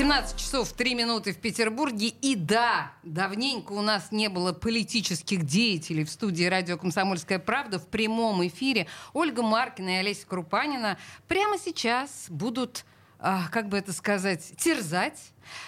17 0.00 0.34
часов 0.38 0.72
3 0.72 0.94
минуты 0.94 1.34
в 1.34 1.36
Петербурге. 1.36 2.08
И 2.08 2.34
да, 2.34 2.92
давненько 3.02 3.72
у 3.72 3.82
нас 3.82 4.12
не 4.12 4.30
было 4.30 4.54
политических 4.54 5.44
деятелей 5.44 6.04
в 6.04 6.10
студии 6.10 6.44
радио 6.44 6.78
«Комсомольская 6.78 7.38
правда» 7.38 7.78
в 7.78 7.86
прямом 7.86 8.46
эфире. 8.46 8.86
Ольга 9.12 9.42
Маркина 9.42 9.90
и 9.90 9.98
Олеся 9.98 10.26
Крупанина 10.26 10.96
прямо 11.28 11.58
сейчас 11.58 12.28
будут, 12.30 12.86
а, 13.18 13.48
как 13.50 13.68
бы 13.68 13.76
это 13.76 13.92
сказать, 13.92 14.54
терзать 14.56 15.20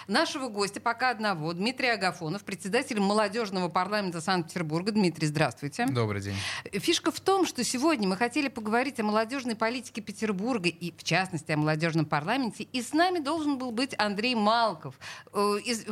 Нашего 0.06 0.48
гостя 0.48 0.80
пока 0.80 1.10
одного, 1.10 1.52
Дмитрий 1.52 1.88
Агафонов, 1.88 2.44
председатель 2.44 3.00
молодежного 3.00 3.68
парламента 3.68 4.20
Санкт-Петербурга. 4.20 4.92
Дмитрий, 4.92 5.26
здравствуйте. 5.26 5.86
Добрый 5.86 6.20
день. 6.22 6.36
Фишка 6.72 7.10
в 7.10 7.20
том, 7.20 7.46
что 7.46 7.64
сегодня 7.64 8.08
мы 8.08 8.16
хотели 8.16 8.48
поговорить 8.48 9.00
о 9.00 9.04
молодежной 9.04 9.56
политике 9.56 10.00
Петербурга 10.00 10.68
и, 10.68 10.92
в 10.96 11.04
частности, 11.04 11.52
о 11.52 11.56
молодежном 11.56 12.06
парламенте. 12.06 12.64
И 12.64 12.82
с 12.82 12.92
нами 12.92 13.18
должен 13.18 13.58
был 13.58 13.70
быть 13.70 13.94
Андрей 13.98 14.34
Малков, 14.34 14.94
э, 15.32 15.38
из, 15.64 15.84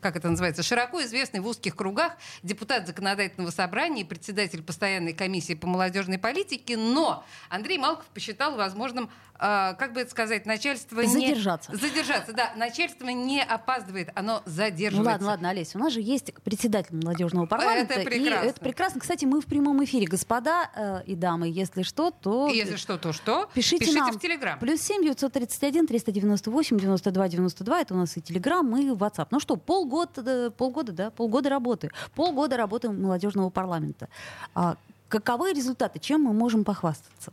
как 0.00 0.16
это 0.16 0.28
называется, 0.28 0.62
широко 0.62 1.02
известный 1.02 1.40
в 1.40 1.46
узких 1.46 1.76
кругах 1.76 2.16
депутат 2.42 2.86
законодательного 2.86 3.50
собрания 3.50 4.02
и 4.02 4.04
председатель 4.04 4.62
постоянной 4.62 5.12
комиссии 5.12 5.54
по 5.54 5.66
молодежной 5.66 6.18
политике. 6.18 6.76
Но 6.76 7.24
Андрей 7.48 7.78
Малков 7.78 8.06
посчитал 8.06 8.56
возможным, 8.56 9.10
э, 9.38 9.74
как 9.78 9.92
бы 9.92 10.00
это 10.00 10.10
сказать, 10.10 10.46
начальство 10.46 11.02
задержаться. 11.06 11.72
не... 11.72 11.78
Задержаться, 11.78 12.32
да. 12.32 12.52
Начальство 12.56 13.08
не 13.08 13.21
опаздывает, 13.30 14.10
оно 14.14 14.42
задерживается. 14.44 15.02
Ну 15.02 15.04
ладно, 15.04 15.26
ладно, 15.26 15.50
Олеся, 15.50 15.78
у 15.78 15.80
нас 15.80 15.92
же 15.92 16.00
есть 16.00 16.32
председатель 16.42 16.94
молодежного 16.94 17.46
парламента. 17.46 17.94
Это 17.94 18.04
прекрасно. 18.04 18.46
И 18.46 18.48
это 18.48 18.60
прекрасно. 18.60 19.00
Кстати, 19.00 19.24
мы 19.24 19.40
в 19.40 19.46
прямом 19.46 19.82
эфире, 19.84 20.06
господа 20.06 20.70
э, 20.74 21.02
и 21.06 21.14
дамы. 21.14 21.48
Если 21.48 21.82
что, 21.82 22.10
то... 22.10 22.48
Если 22.48 22.76
что, 22.76 22.98
то 22.98 23.12
что? 23.12 23.48
Пишите, 23.54 23.84
Пишите 23.84 24.00
нам. 24.00 24.12
в 24.12 24.20
Телеграм. 24.20 24.58
Плюс 24.58 24.80
семь 24.80 25.02
девятьсот 25.02 25.32
тридцать 25.32 25.62
один 25.62 25.86
триста 25.86 26.12
девяносто 26.12 26.50
восемь 26.50 26.78
девяносто 26.78 27.10
два 27.10 27.28
девяносто 27.28 27.64
два. 27.64 27.80
Это 27.80 27.94
у 27.94 27.96
нас 27.96 28.16
и 28.16 28.22
Телеграм, 28.22 28.76
и 28.76 28.88
WhatsApp. 28.90 29.28
Ну 29.30 29.40
что, 29.40 29.56
полгода, 29.56 30.22
э, 30.26 30.50
полгода, 30.50 30.92
да, 30.92 31.10
полгода 31.10 31.48
работы. 31.48 31.90
Полгода 32.14 32.56
работы 32.56 32.90
молодежного 32.90 33.50
парламента. 33.50 34.08
А 34.54 34.76
каковы 35.08 35.52
результаты? 35.52 35.98
Чем 35.98 36.22
мы 36.22 36.32
можем 36.32 36.64
похвастаться? 36.64 37.32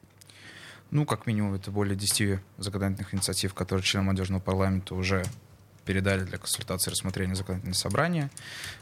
Ну, 0.91 1.05
как 1.05 1.27
минимум, 1.27 1.53
это 1.53 1.69
более 1.69 1.95
10 1.95 2.39
законодательных 2.57 3.13
инициатив, 3.13 3.53
которые 3.53 3.83
члены 3.83 4.05
молодежного 4.05 4.41
парламента 4.41 4.95
уже 4.95 5.23
передали 5.89 6.23
для 6.23 6.37
консультации 6.37 6.91
и 6.91 6.93
рассмотрения 6.93 7.33
законодательного 7.33 7.75
собрания. 7.75 8.29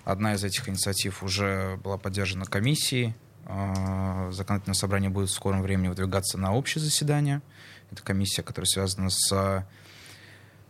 Одна 0.03 0.33
из 0.33 0.43
этих 0.43 0.67
инициатив 0.67 1.23
уже 1.23 1.77
была 1.81 1.97
поддержана 1.97 2.43
комиссией. 2.43 3.15
А, 3.45 4.29
законодательное 4.33 4.75
собрание 4.75 5.09
будет 5.09 5.29
в 5.29 5.33
скором 5.33 5.61
времени 5.61 5.87
выдвигаться 5.87 6.37
на 6.37 6.53
общее 6.53 6.83
заседание. 6.83 7.41
Это 7.91 8.03
комиссия, 8.03 8.43
которая 8.43 8.65
связана 8.65 9.09
с 9.09 9.65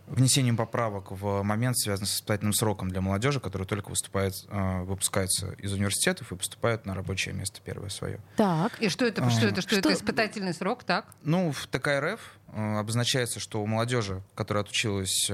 внесением 0.06 0.58
поправок 0.58 1.10
в 1.10 1.42
момент, 1.42 1.76
связанный 1.80 2.06
с 2.06 2.14
испытательным 2.14 2.54
сроком 2.54 2.90
для 2.90 3.02
молодежи, 3.02 3.40
который 3.40 3.66
только 3.66 3.90
выступает, 3.90 4.34
а, 4.50 4.84
выпускается 4.84 5.54
из 5.54 5.74
университетов 5.74 6.32
и 6.32 6.36
поступает 6.36 6.86
на 6.86 6.94
рабочее 6.94 7.34
место 7.34 7.62
первое 7.66 7.90
свое. 7.90 8.20
Так. 8.36 8.80
И 8.80 8.90
что 8.90 9.08
это, 9.08 9.28
что 9.32 9.48
это, 9.48 9.62
что, 9.62 9.72
Что- 9.72 9.90
это 9.90 9.94
испытательный 9.94 10.54
срок, 10.54 10.84
так? 10.84 11.08
Ну, 11.24 11.52
в 11.52 11.66
ТК 11.66 12.00
РФ 12.00 12.22
э, 12.54 12.78
обозначается, 12.78 13.40
что 13.40 13.64
у 13.64 13.66
молодежи, 13.66 14.22
которая 14.36 14.64
отучилась 14.64 15.32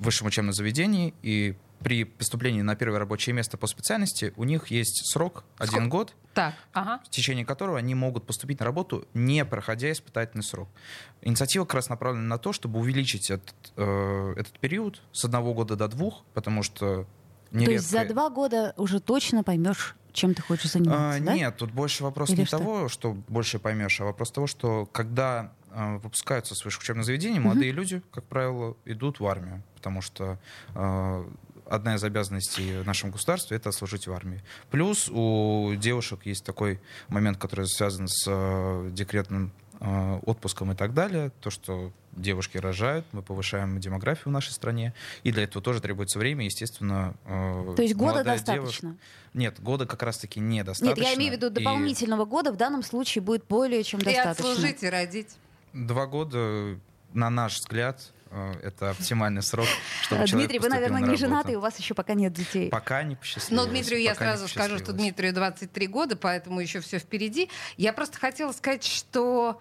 высшем 0.00 0.26
учебном 0.26 0.52
заведении 0.52 1.14
и 1.22 1.56
при 1.82 2.04
поступлении 2.04 2.60
на 2.60 2.76
первое 2.76 2.98
рабочее 2.98 3.32
место 3.34 3.56
по 3.56 3.66
специальности, 3.66 4.34
у 4.36 4.44
них 4.44 4.66
есть 4.70 5.10
срок 5.12 5.44
один 5.56 5.72
Сколько? 5.72 5.88
год, 5.88 6.14
Так, 6.34 6.54
ага. 6.74 7.00
в 7.06 7.08
течение 7.08 7.46
которого 7.46 7.78
они 7.78 7.94
могут 7.94 8.26
поступить 8.26 8.60
на 8.60 8.66
работу, 8.66 9.06
не 9.14 9.44
проходя 9.46 9.90
испытательный 9.90 10.42
срок. 10.44 10.68
Инициатива 11.22 11.64
как 11.64 11.74
раз 11.74 11.88
направлена 11.88 12.24
на 12.26 12.38
то, 12.38 12.52
чтобы 12.52 12.80
увеличить 12.80 13.30
этот, 13.30 13.54
э, 13.76 14.34
этот 14.36 14.58
период 14.58 15.00
с 15.12 15.24
одного 15.24 15.54
года 15.54 15.74
до 15.76 15.88
двух, 15.88 16.22
потому 16.34 16.62
что 16.62 17.06
нередко... 17.50 17.64
То 17.66 17.72
есть 17.72 17.90
за 17.90 18.04
два 18.04 18.28
года 18.28 18.74
уже 18.76 19.00
точно 19.00 19.42
поймешь, 19.42 19.96
чем 20.12 20.34
ты 20.34 20.42
хочешь 20.42 20.72
заниматься, 20.72 21.18
А, 21.22 21.24
да? 21.24 21.34
Нет, 21.34 21.56
тут 21.56 21.70
больше 21.72 22.02
вопрос 22.04 22.28
Или 22.30 22.40
не 22.40 22.44
что? 22.44 22.58
того, 22.58 22.88
что 22.88 23.12
больше 23.12 23.58
поймешь, 23.58 23.98
а 24.00 24.04
вопрос 24.04 24.30
того, 24.32 24.46
что 24.46 24.84
когда 24.86 25.52
выпускаются 25.74 26.54
с 26.54 26.64
высших 26.64 26.82
учебных 26.82 27.04
заведений, 27.06 27.40
молодые 27.40 27.72
люди, 27.72 28.02
как 28.12 28.24
правило, 28.24 28.76
идут 28.84 29.20
в 29.20 29.26
армию, 29.26 29.62
потому 29.76 30.02
что 30.02 30.38
а, 30.74 31.24
одна 31.66 31.94
из 31.94 32.04
обязанностей 32.04 32.78
в 32.82 32.86
нашем 32.86 33.10
государстве 33.10 33.56
это 33.56 33.70
служить 33.72 34.06
в 34.06 34.12
армии. 34.12 34.42
Плюс 34.70 35.08
у 35.08 35.72
девушек 35.76 36.20
есть 36.26 36.44
такой 36.44 36.80
момент, 37.08 37.38
который 37.38 37.66
связан 37.66 38.08
с 38.08 38.24
а, 38.28 38.88
декретным 38.90 39.52
а, 39.80 40.18
отпуском 40.26 40.72
и 40.72 40.74
так 40.74 40.92
далее, 40.92 41.30
то, 41.40 41.50
что 41.50 41.92
девушки 42.12 42.58
рожают, 42.58 43.06
мы 43.12 43.22
повышаем 43.22 43.78
демографию 43.80 44.24
в 44.26 44.32
нашей 44.32 44.50
стране, 44.50 44.92
и 45.22 45.30
для 45.30 45.44
этого 45.44 45.62
тоже 45.62 45.80
требуется 45.80 46.18
время, 46.18 46.44
естественно. 46.44 47.14
а, 47.24 47.74
То 47.76 47.80
есть 47.82 47.94
года 47.94 48.24
достаточно? 48.24 48.54
девушка- 48.90 48.94
нет, 49.32 49.60
года 49.60 49.86
как 49.86 50.02
раз-таки 50.02 50.40
Нет, 50.40 50.64
недостаточно. 50.66 51.02
я 51.02 51.14
имею 51.14 51.32
в 51.32 51.36
виду 51.36 51.46
И 51.46 51.50
дополнительного 51.50 52.24
года 52.24 52.52
в 52.52 52.56
данном 52.56 52.82
случае 52.82 53.22
будет 53.22 53.46
более 53.46 53.84
чем 53.84 54.00
И 54.00 54.04
достаточно. 54.04 54.50
отслужить, 54.50 54.82
и 54.82 54.90
родить. 54.90 55.36
Два 55.72 56.06
года, 56.06 56.78
на 57.12 57.30
наш 57.30 57.60
взгляд, 57.60 58.00
э, 58.30 58.54
это 58.62 58.90
оптимальный 58.90 59.42
срок, 59.42 59.66
чтобы 60.02 60.22
Э, 60.22 60.26
Дмитрий, 60.26 60.58
вы, 60.58 60.68
наверное, 60.68 61.00
на 61.00 61.06
не 61.06 61.16
женаты, 61.16 61.52
и 61.52 61.56
у 61.56 61.60
вас 61.60 61.78
еще 61.78 61.94
пока 61.94 62.14
нет 62.14 62.32
детей. 62.32 62.70
Пока 62.70 63.02
не 63.02 63.16
посчастливилось. 63.16 63.66
Но 63.66 63.70
Дмитрию 63.70 64.00
я 64.02 64.14
сразу 64.14 64.48
скажу, 64.48 64.78
что. 64.78 64.92
Дмитрию 64.92 65.32
23 65.32 65.86
года, 65.86 66.16
поэтому 66.16 66.60
еще 66.60 66.80
все 66.80 66.98
впереди. 66.98 67.48
Я 67.76 67.92
просто 67.92 68.18
хотела 68.18 68.52
сказать, 68.52 68.84
что 68.84 69.60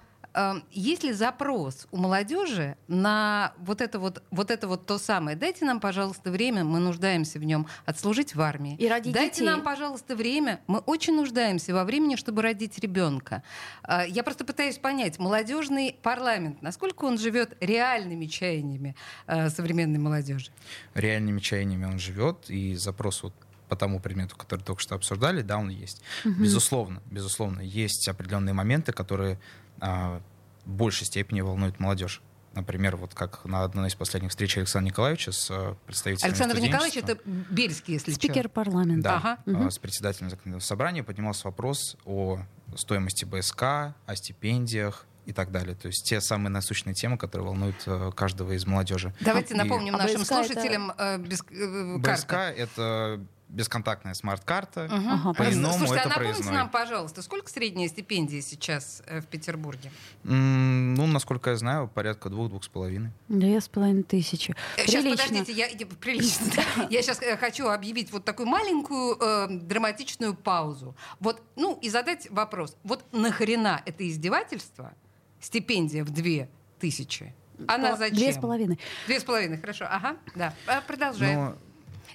есть 0.72 1.03
ли 1.03 1.12
запрос 1.13 1.88
у 1.91 1.97
молодежи 1.97 2.78
на 2.88 3.53
вот 3.57 3.81
это 3.81 4.00
вот, 4.00 4.22
вот 4.31 4.51
это 4.51 4.67
вот 4.67 4.85
то 4.85 4.97
самое? 4.97 5.35
Дайте 5.35 5.66
нам, 5.66 5.79
пожалуйста, 5.79 6.31
время, 6.31 6.63
мы 6.63 6.79
нуждаемся 6.79 7.40
в 7.40 7.44
нем, 7.44 7.67
отслужить 7.85 8.35
в 8.35 8.41
армии. 8.41 8.75
И 8.78 8.88
родить 8.88 9.13
Дайте 9.13 9.35
детей. 9.41 9.45
нам, 9.45 9.63
пожалуйста, 9.63 10.16
время, 10.16 10.62
мы 10.67 10.79
очень 10.79 11.16
нуждаемся 11.16 11.73
во 11.73 11.84
времени, 11.84 12.16
чтобы 12.16 12.41
родить 12.41 12.78
ребенка. 12.79 13.44
Э, 13.88 14.03
Я 14.07 14.23
просто 14.23 14.45
пытаюсь 14.45 14.78
понять, 14.78 15.19
молодежный 15.19 15.95
парламент, 16.01 16.61
насколько 16.61 17.06
он 17.06 17.17
живет 17.17 17.57
реальными 17.59 18.25
чаяниями 18.28 18.96
э, 19.28 19.50
современной 19.50 20.00
молодежи? 20.00 20.51
Реальными 20.94 21.40
чаяниями 21.40 21.85
он 21.85 22.00
живет, 22.00 22.50
и 22.50 22.75
запрос 22.75 23.23
вот 23.23 23.34
по 23.67 23.75
тому 23.75 24.00
предмету, 24.00 24.35
который 24.35 24.61
только 24.61 24.81
что 24.81 24.96
обсуждали, 24.96 25.41
да, 25.44 25.57
он 25.59 25.69
есть. 25.69 26.01
Безусловно, 26.25 27.01
безусловно, 27.11 27.61
есть 27.61 28.07
определенные 28.07 28.53
моменты, 28.53 28.91
которые 28.91 29.40
в 29.81 30.22
большей 30.66 31.06
степени 31.07 31.41
волнуют 31.41 31.79
молодежь. 31.79 32.22
Например, 32.56 32.95
вот 32.95 33.13
как 33.13 33.45
на 33.45 33.63
одной 33.63 33.90
из 33.90 33.95
последних 33.95 34.31
встреч 34.31 34.57
Александра 34.57 34.90
Николаевича 34.90 35.31
с 35.31 35.50
э, 35.51 35.75
представителями 35.85 36.31
Александр 36.31 36.59
Николаевич 36.59 36.97
это 36.97 37.17
Бельский, 37.23 37.94
если. 37.94 38.12
Спикер 38.12 38.50
парламента. 38.50 39.03
Да, 39.23 39.38
Ага. 39.45 39.67
а, 39.67 39.69
с 39.69 39.78
председателем 39.78 40.29
законодательного 40.31 40.59
собрания 40.62 41.03
поднимался 41.03 41.45
вопрос 41.47 41.95
о 42.06 42.40
стоимости 42.75 43.23
БСК, 43.25 43.62
о 43.63 44.16
стипендиях 44.16 45.06
и 45.28 45.31
так 45.31 45.51
далее. 45.51 45.75
То 45.75 45.88
есть 45.88 46.06
те 46.06 46.19
самые 46.22 46.50
насущные 46.50 46.96
темы, 46.96 47.17
которые 47.19 47.46
волнуют 47.47 47.84
э, 47.85 48.11
каждого 48.16 48.53
из 48.53 48.66
молодежи. 48.66 49.13
Давайте 49.22 49.53
И 49.53 49.57
напомним 49.57 49.94
А 49.96 50.00
нашим 50.00 50.22
БСК 50.22 50.31
это- 50.31 50.46
слушателям 50.46 50.91
э, 50.97 51.17
без, 51.19 51.41
э, 51.51 51.97
БСК 52.00 52.34
это 52.34 53.22
бесконтактная 53.50 54.14
смарт-карта. 54.14 54.88
Мгм. 54.92 55.10
Ага, 55.10 55.34
По-иному 55.34 55.74
Слушайте, 55.74 55.96
это 55.96 56.04
а 56.06 56.10
напомните 56.10 56.34
проездной. 56.36 56.54
нам, 56.54 56.70
пожалуйста, 56.70 57.22
сколько 57.22 57.50
средняя 57.50 57.88
стипендия 57.90 58.42
сейчас 58.42 59.02
э, 59.08 59.22
в 59.22 59.26
Петербурге? 59.26 59.92
М, 60.24 60.94
Ну, 60.94 61.08
насколько 61.08 61.50
я 61.50 61.56
знаю, 61.58 61.88
порядка 61.88 62.29
двух-двух 62.29 62.64
с 62.64 62.68
половиной. 62.68 63.12
Две 63.28 63.59
с 63.59 63.68
половиной 63.68 64.03
тысячи. 64.03 64.56
Сейчас, 64.78 65.03
Прилично. 65.03 65.26
подождите, 65.28 65.52
я, 65.53 65.68
я- 65.68 65.85
прилично. 65.88 66.46
да. 66.56 66.88
Я 66.90 67.02
сейчас 67.02 67.20
хочу 67.40 67.68
объявить 67.68 68.12
вот 68.12 68.23
такую 68.26 68.47
маленькую 68.47 69.18
э, 69.20 69.47
драматичную 69.50 70.35
паузу. 70.35 70.96
Вот, 71.20 71.41
ну, 71.56 71.78
и 71.82 71.90
задать 71.90 72.29
вопрос. 72.29 72.76
Вот 72.84 73.03
нахрена 73.12 73.82
это 73.85 74.08
издевательство? 74.08 74.94
Стипендия 75.41 76.03
в 76.03 76.09
две 76.12 76.50
тысячи. 76.79 77.34
Она 77.68 77.96
зачем? 77.97 78.16
Две 78.18 78.34
с 78.34 78.38
половиной. 78.38 78.79
Две 79.08 79.20
с 79.20 79.23
половиной, 79.23 79.58
хорошо. 79.58 79.85
Ага, 79.90 80.16
да. 80.35 80.53
Продолжаем. 80.88 81.40
Но 81.40 81.56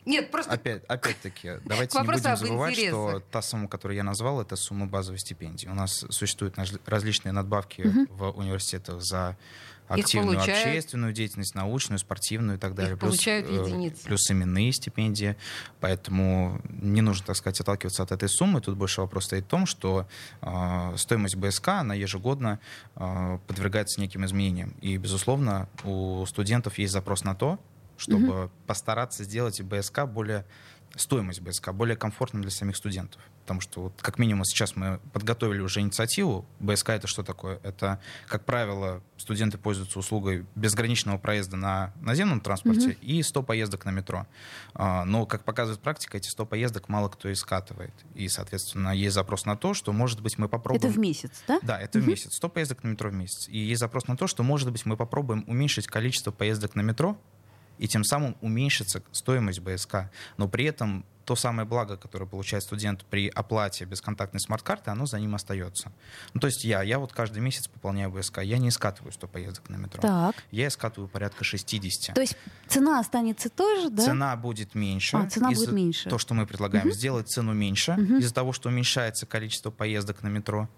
Нет, 0.04 0.30
просто... 0.30 0.52
Опять, 0.52 0.84
опять-таки, 0.84 1.58
давайте 1.64 1.98
не 1.98 2.04
будем 2.04 2.36
забывать, 2.36 2.78
что 2.78 3.22
та 3.30 3.42
сумма, 3.42 3.68
которую 3.68 3.96
я 3.96 4.04
назвал, 4.04 4.40
это 4.40 4.56
сумма 4.56 4.86
базовой 4.86 5.18
стипендии. 5.18 5.66
У 5.66 5.74
нас 5.74 6.04
существуют 6.10 6.56
различные 6.86 7.32
надбавки 7.32 7.82
угу. 7.82 8.06
в 8.14 8.38
университетах 8.38 9.02
за 9.02 9.36
активную 9.88 10.38
общественную 10.38 11.12
деятельность, 11.12 11.54
научную, 11.54 11.98
спортивную 11.98 12.56
и 12.56 12.60
так 12.60 12.74
далее. 12.74 12.94
Их 12.94 12.98
плюс, 12.98 13.12
получают 13.12 13.48
э, 13.48 13.52
единицы. 13.52 14.04
Плюс 14.04 14.30
именные 14.30 14.72
стипендии. 14.72 15.36
Поэтому 15.80 16.60
не 16.68 17.02
нужно, 17.02 17.26
так 17.26 17.36
сказать, 17.36 17.60
отталкиваться 17.60 18.02
от 18.02 18.12
этой 18.12 18.28
суммы. 18.28 18.60
Тут 18.60 18.76
больше 18.76 19.00
вопрос 19.00 19.26
стоит 19.26 19.44
в 19.44 19.48
том, 19.48 19.66
что 19.66 20.06
э, 20.40 20.94
стоимость 20.96 21.36
БСК, 21.36 21.68
она 21.68 21.94
ежегодно 21.94 22.60
э, 22.96 23.38
подвергается 23.46 24.00
неким 24.00 24.24
изменениям. 24.24 24.74
И, 24.80 24.96
безусловно, 24.96 25.68
у 25.84 26.24
студентов 26.26 26.78
есть 26.78 26.92
запрос 26.92 27.24
на 27.24 27.34
то, 27.34 27.58
чтобы 27.96 28.44
угу. 28.44 28.50
постараться 28.66 29.24
сделать 29.24 29.60
БСК 29.60 30.04
более 30.06 30.44
стоимость 30.96 31.40
БСК 31.40 31.72
более 31.72 31.96
комфортным 31.96 32.42
для 32.42 32.50
самих 32.50 32.76
студентов. 32.76 33.20
Потому 33.42 33.60
что, 33.60 33.82
вот, 33.82 33.92
как 34.00 34.18
минимум, 34.18 34.44
сейчас 34.44 34.74
мы 34.74 35.00
подготовили 35.12 35.60
уже 35.60 35.80
инициативу. 35.80 36.46
БСК— 36.60 36.88
это 36.90 37.06
что 37.06 37.22
такое? 37.22 37.60
Это, 37.62 38.00
как 38.26 38.44
правило, 38.44 39.02
студенты 39.18 39.58
пользуются 39.58 39.98
услугой 39.98 40.46
безграничного 40.54 41.18
проезда 41.18 41.56
на 41.56 41.92
наземном 42.00 42.40
транспорте 42.40 42.90
mm-hmm. 42.90 43.00
и 43.02 43.22
100 43.22 43.42
поездок 43.42 43.84
на 43.84 43.90
метро. 43.90 44.26
А, 44.72 45.04
но, 45.04 45.26
как 45.26 45.44
показывает 45.44 45.82
практика, 45.82 46.16
эти 46.16 46.28
100 46.28 46.46
поездок 46.46 46.88
мало 46.88 47.10
кто 47.10 47.28
и 47.28 47.34
скатывает. 47.34 47.92
И, 48.14 48.28
соответственно, 48.28 48.94
есть 48.94 49.14
запрос 49.14 49.44
на 49.44 49.56
то, 49.56 49.74
что, 49.74 49.92
может 49.92 50.22
быть, 50.22 50.38
мы 50.38 50.48
попробуем... 50.48 50.90
Это 50.90 50.92
в 50.92 50.98
месяц, 50.98 51.42
да? 51.46 51.58
Да, 51.62 51.78
это 51.78 51.98
mm-hmm. 51.98 52.02
в 52.02 52.08
месяц. 52.08 52.34
100 52.36 52.48
поездок 52.48 52.82
на 52.82 52.88
метро 52.88 53.10
в 53.10 53.14
месяц. 53.14 53.48
И 53.48 53.58
есть 53.58 53.80
запрос 53.80 54.06
на 54.06 54.16
то, 54.16 54.26
что, 54.26 54.42
может 54.42 54.70
быть, 54.70 54.86
мы 54.86 54.96
попробуем 54.96 55.44
уменьшить 55.46 55.86
количество 55.86 56.30
поездок 56.30 56.76
на 56.76 56.80
метро, 56.80 57.18
и 57.78 57.88
тем 57.88 58.04
самым 58.04 58.36
уменьшится 58.40 59.02
стоимость 59.12 59.60
БСК. 59.60 60.10
Но 60.36 60.48
при 60.48 60.64
этом 60.64 61.04
то 61.24 61.36
самое 61.36 61.66
благо, 61.66 61.96
которое 61.96 62.26
получает 62.26 62.62
студент 62.62 63.04
при 63.06 63.28
оплате 63.28 63.84
бесконтактной 63.84 64.40
смарт-карты, 64.40 64.90
оно 64.90 65.06
за 65.06 65.18
ним 65.18 65.34
остается. 65.34 65.92
Ну, 66.34 66.40
то 66.40 66.46
есть 66.46 66.64
я, 66.64 66.82
я 66.82 66.98
вот 66.98 67.12
каждый 67.12 67.40
месяц 67.40 67.66
пополняю 67.66 68.10
БСК, 68.10 68.38
я 68.42 68.58
не 68.58 68.70
скатываю 68.70 69.12
100 69.12 69.28
поездок 69.28 69.68
на 69.70 69.76
метро. 69.76 70.02
Так. 70.02 70.36
Я 70.50 70.70
скатываю 70.70 71.08
порядка 71.08 71.42
60. 71.44 72.14
То 72.14 72.20
есть 72.20 72.36
цена 72.68 73.00
останется 73.00 73.48
той 73.48 73.82
же, 73.82 73.90
да? 73.90 74.04
Цена 74.04 74.36
будет 74.36 74.74
меньше. 74.74 75.16
А, 75.16 75.28
цена 75.28 75.50
будет 75.50 75.72
меньше. 75.72 76.10
То, 76.10 76.18
что 76.18 76.34
мы 76.34 76.46
предлагаем, 76.46 76.88
угу. 76.88 76.94
сделать 76.94 77.28
цену 77.28 77.52
меньше 77.52 77.92
угу. 77.92 78.18
из-за 78.18 78.34
того, 78.34 78.52
что 78.52 78.68
уменьшается 78.68 79.26
количество 79.26 79.70
поездок 79.70 80.22
на 80.22 80.28
метро 80.28 80.68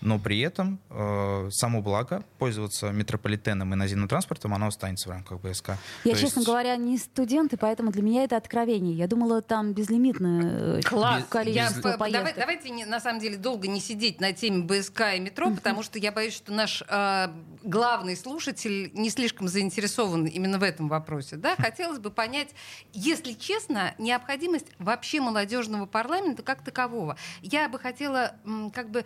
но 0.00 0.18
при 0.18 0.40
этом 0.40 0.78
э, 0.90 1.48
само 1.50 1.82
благо 1.82 2.24
пользоваться 2.38 2.90
метрополитеном 2.90 3.72
и 3.72 3.76
наземным 3.76 4.08
транспортом, 4.08 4.54
оно 4.54 4.68
останется 4.68 5.08
в 5.08 5.12
рамках 5.12 5.40
БСК. 5.40 5.70
Я, 6.04 6.12
То 6.12 6.20
честно 6.20 6.40
есть... 6.40 6.48
говоря, 6.48 6.76
не 6.76 6.98
студент, 6.98 7.52
и 7.52 7.56
поэтому 7.56 7.90
для 7.90 8.02
меня 8.02 8.24
это 8.24 8.36
откровение. 8.36 8.94
Я 8.94 9.06
думала, 9.06 9.42
там 9.42 9.72
безлимитное 9.72 10.78
э, 10.78 10.82
Класс. 10.82 11.24
количество 11.28 11.88
я, 11.88 11.96
поездок. 11.98 12.22
Давай, 12.22 12.34
давайте, 12.36 12.70
не, 12.70 12.84
на 12.84 13.00
самом 13.00 13.20
деле, 13.20 13.36
долго 13.36 13.68
не 13.68 13.80
сидеть 13.80 14.20
на 14.20 14.32
теме 14.32 14.64
БСК 14.64 15.14
и 15.16 15.20
метро, 15.20 15.50
потому 15.50 15.82
что 15.82 15.98
я 15.98 16.12
боюсь, 16.12 16.34
что 16.34 16.52
наш 16.52 16.82
э, 16.88 17.28
главный 17.62 18.16
слушатель 18.16 18.90
не 18.94 19.10
слишком 19.10 19.48
заинтересован 19.48 20.26
именно 20.26 20.58
в 20.58 20.62
этом 20.62 20.88
вопросе. 20.88 21.36
Да? 21.36 21.54
Хотелось 21.58 21.98
бы 21.98 22.10
понять, 22.10 22.50
если 22.92 23.32
честно, 23.32 23.94
необходимость 23.98 24.66
вообще 24.78 25.20
молодежного 25.20 25.86
парламента 25.86 26.42
как 26.42 26.62
такового. 26.62 27.16
Я 27.42 27.68
бы 27.68 27.78
хотела 27.78 28.34
как 28.72 28.90
бы 28.90 29.04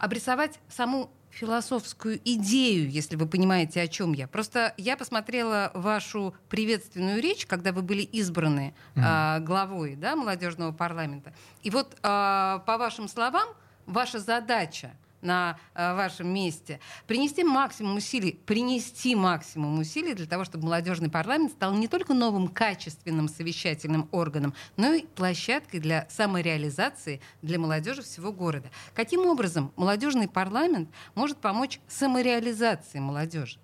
обрисовать 0.00 0.58
саму 0.68 1.10
философскую 1.30 2.20
идею, 2.24 2.90
если 2.90 3.16
вы 3.16 3.26
понимаете, 3.26 3.80
о 3.80 3.86
чем 3.86 4.12
я. 4.12 4.26
Просто 4.26 4.74
я 4.76 4.96
посмотрела 4.96 5.70
вашу 5.74 6.34
приветственную 6.48 7.22
речь, 7.22 7.46
когда 7.46 7.72
вы 7.72 7.82
были 7.82 8.02
избраны 8.02 8.74
mm-hmm. 8.94 9.36
э, 9.36 9.40
главой 9.40 9.94
да, 9.94 10.16
молодежного 10.16 10.72
парламента. 10.72 11.32
И 11.62 11.70
вот 11.70 11.94
э, 11.94 11.98
по 12.02 12.76
вашим 12.78 13.06
словам, 13.06 13.48
ваша 13.86 14.18
задача 14.18 14.90
на 15.22 15.58
э, 15.74 15.94
вашем 15.94 16.32
месте, 16.32 16.80
принести 17.06 17.44
максимум 17.44 17.96
усилий, 17.96 18.32
принести 18.32 19.14
максимум 19.14 19.78
усилий 19.78 20.14
для 20.14 20.26
того, 20.26 20.44
чтобы 20.44 20.64
молодежный 20.64 21.10
парламент 21.10 21.52
стал 21.52 21.74
не 21.74 21.88
только 21.88 22.14
новым 22.14 22.48
качественным 22.48 23.28
совещательным 23.28 24.08
органом, 24.12 24.54
но 24.76 24.92
и 24.92 25.06
площадкой 25.06 25.80
для 25.80 26.08
самореализации 26.10 27.20
для 27.42 27.58
молодежи 27.58 28.02
всего 28.02 28.32
города. 28.32 28.70
Каким 28.94 29.26
образом 29.26 29.72
молодежный 29.76 30.28
парламент 30.28 30.88
может 31.14 31.38
помочь 31.38 31.80
самореализации 31.88 32.98
молодежи? 32.98 33.58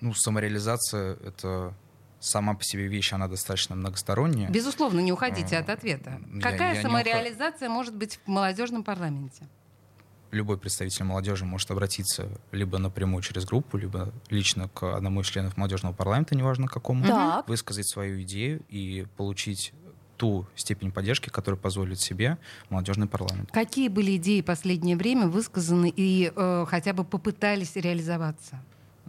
Ну, 0.00 0.14
самореализация— 0.14 1.16
это 1.24 1.74
сама 2.20 2.54
по 2.54 2.64
себе 2.64 2.86
вещь, 2.86 3.12
она 3.12 3.28
достаточно 3.28 3.76
многосторонняя. 3.76 4.50
Безусловно, 4.50 5.00
не 5.00 5.12
уходите 5.12 5.56
а, 5.56 5.60
от 5.60 5.70
ответа. 5.70 6.20
Какая 6.42 6.74
я 6.74 6.82
самореализация 6.82 7.68
может 7.68 7.94
быть 7.94 8.18
в 8.24 8.28
молодежном 8.28 8.82
парламенте? 8.82 9.46
Любой 10.30 10.58
представитель 10.58 11.04
молодежи 11.04 11.44
может 11.44 11.70
обратиться 11.70 12.28
либо 12.52 12.78
напрямую 12.78 13.22
через 13.22 13.44
группу, 13.44 13.76
либо 13.76 14.12
лично 14.28 14.68
к 14.68 14.96
одному 14.96 15.20
из 15.20 15.26
членов 15.26 15.56
молодежного 15.56 15.94
парламента, 15.94 16.36
неважно 16.36 16.68
какому, 16.68 17.04
так. 17.04 17.48
высказать 17.48 17.88
свою 17.88 18.22
идею 18.22 18.62
и 18.68 19.06
получить 19.16 19.72
ту 20.16 20.46
степень 20.56 20.90
поддержки, 20.90 21.30
которая 21.30 21.58
позволит 21.58 22.00
себе 22.00 22.38
молодежный 22.70 23.06
парламент. 23.06 23.50
Какие 23.52 23.88
были 23.88 24.16
идеи 24.16 24.42
в 24.42 24.44
последнее 24.44 24.96
время 24.96 25.28
высказаны 25.28 25.92
и 25.94 26.32
э, 26.34 26.66
хотя 26.68 26.92
бы 26.92 27.04
попытались 27.04 27.76
реализоваться? 27.76 28.60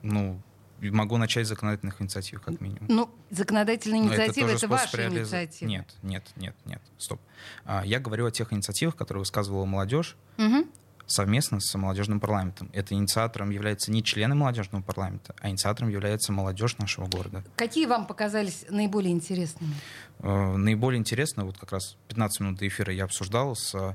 Ну, 0.04 0.40
могу 0.82 1.18
начать 1.18 1.48
с 1.48 1.50
законодательных 1.50 2.02
инициатив, 2.02 2.42
как 2.42 2.62
минимум. 2.62 2.86
Ну, 2.88 3.10
законодательная 3.32 4.00
инициатива— 4.00 4.48
это, 4.50 4.58
это 4.58 4.68
ваша 4.68 4.98
реализ... 4.98 5.22
инициатива. 5.22 5.70
Нет, 5.70 5.96
нет, 6.04 6.26
нет, 6.36 6.56
нет, 6.66 6.82
стоп. 6.98 7.20
А, 7.66 7.84
я 7.86 8.00
говорю 8.00 8.28
о 8.28 8.32
тех 8.32 8.54
инициативах, 8.54 8.96
которые 8.96 9.22
высказывала 9.22 9.66
молодежь, 9.66 10.16
угу 10.38 10.69
совместно 11.10 11.60
с 11.60 11.76
молодежным 11.78 12.20
парламентом. 12.20 12.70
Это 12.74 12.94
инициатором 12.94 13.50
является 13.50 13.92
не 13.92 14.04
члены 14.04 14.36
молодежного 14.36 14.82
парламента, 14.82 15.36
а 15.42 15.50
инициатором 15.50 15.90
является 15.90 16.32
молодежь 16.32 16.78
нашего 16.78 17.08
города. 17.08 17.44
Какие 17.56 17.86
вам 17.86 18.06
показались 18.06 18.66
наиболее 18.70 19.12
интересными? 19.12 19.74
Э, 20.20 20.56
наиболее 20.56 21.00
интересно, 21.00 21.46
вот 21.46 21.58
как 21.58 21.72
раз 21.72 21.98
15 22.08 22.40
минут 22.42 22.60
до 22.60 22.68
эфира 22.68 22.94
я 22.94 23.06
обсуждал 23.06 23.56
с 23.56 23.76
э, 23.76 23.94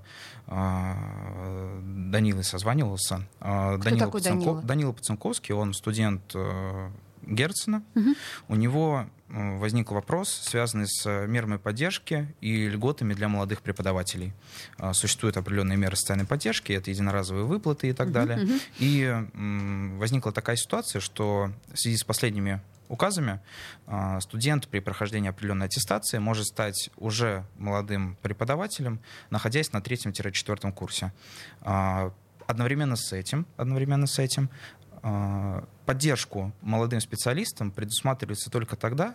Данилой, 2.11 2.44
созванивался. 2.44 3.26
Э, 3.40 3.76
Кто 3.76 3.84
Данила, 3.84 4.06
такой 4.06 4.20
Пацанков, 4.20 4.44
Данила? 4.44 4.62
Данила 4.62 4.93
Пацанковский, 4.93 5.55
он 5.55 5.72
студент 5.75 6.34
Герцена. 7.26 7.82
Угу. 7.94 8.14
У 8.48 8.54
него 8.56 9.06
Э, 9.34 9.58
возник 9.58 9.90
вопрос, 9.90 10.28
связанный 10.30 10.86
с 10.86 11.04
э, 11.06 11.26
мерами 11.26 11.56
поддержки 11.56 12.32
и 12.40 12.68
льготами 12.68 13.14
для 13.14 13.28
молодых 13.28 13.62
преподавателей. 13.62 14.32
Э, 14.78 14.92
существуют 14.92 15.36
определенные 15.36 15.76
меры 15.76 15.96
социальной 15.96 16.26
поддержки, 16.26 16.72
это 16.72 16.90
единоразовые 16.90 17.44
выплаты 17.44 17.88
и 17.88 17.92
так 17.92 18.08
uh-huh, 18.08 18.12
далее. 18.12 18.38
Uh-huh. 18.38 18.60
И 18.78 19.98
возникла 19.98 20.32
такая 20.32 20.56
ситуация, 20.56 21.00
что 21.00 21.50
в 21.72 21.78
связи 21.78 21.96
с 21.96 22.04
последними 22.04 22.60
указами 22.88 23.40
студент 24.20 24.68
при 24.68 24.78
прохождении 24.78 25.30
определенной 25.30 25.66
аттестации 25.66 26.18
может 26.18 26.46
стать 26.46 26.90
уже 26.96 27.44
молодым 27.56 28.16
преподавателем, 28.20 29.00
находясь 29.30 29.72
на 29.72 29.80
третьем-четвертом 29.80 30.70
курсе. 30.70 31.12
Одновременно 32.46 32.96
с 32.96 33.12
этим, 33.12 33.46
одновременно 33.56 34.06
с 34.06 34.18
этим 34.18 34.50
а, 34.50 34.83
поддержку 35.86 36.52
молодым 36.62 37.00
специалистам 37.00 37.70
предусматривается 37.70 38.50
только 38.50 38.76
тогда, 38.76 39.14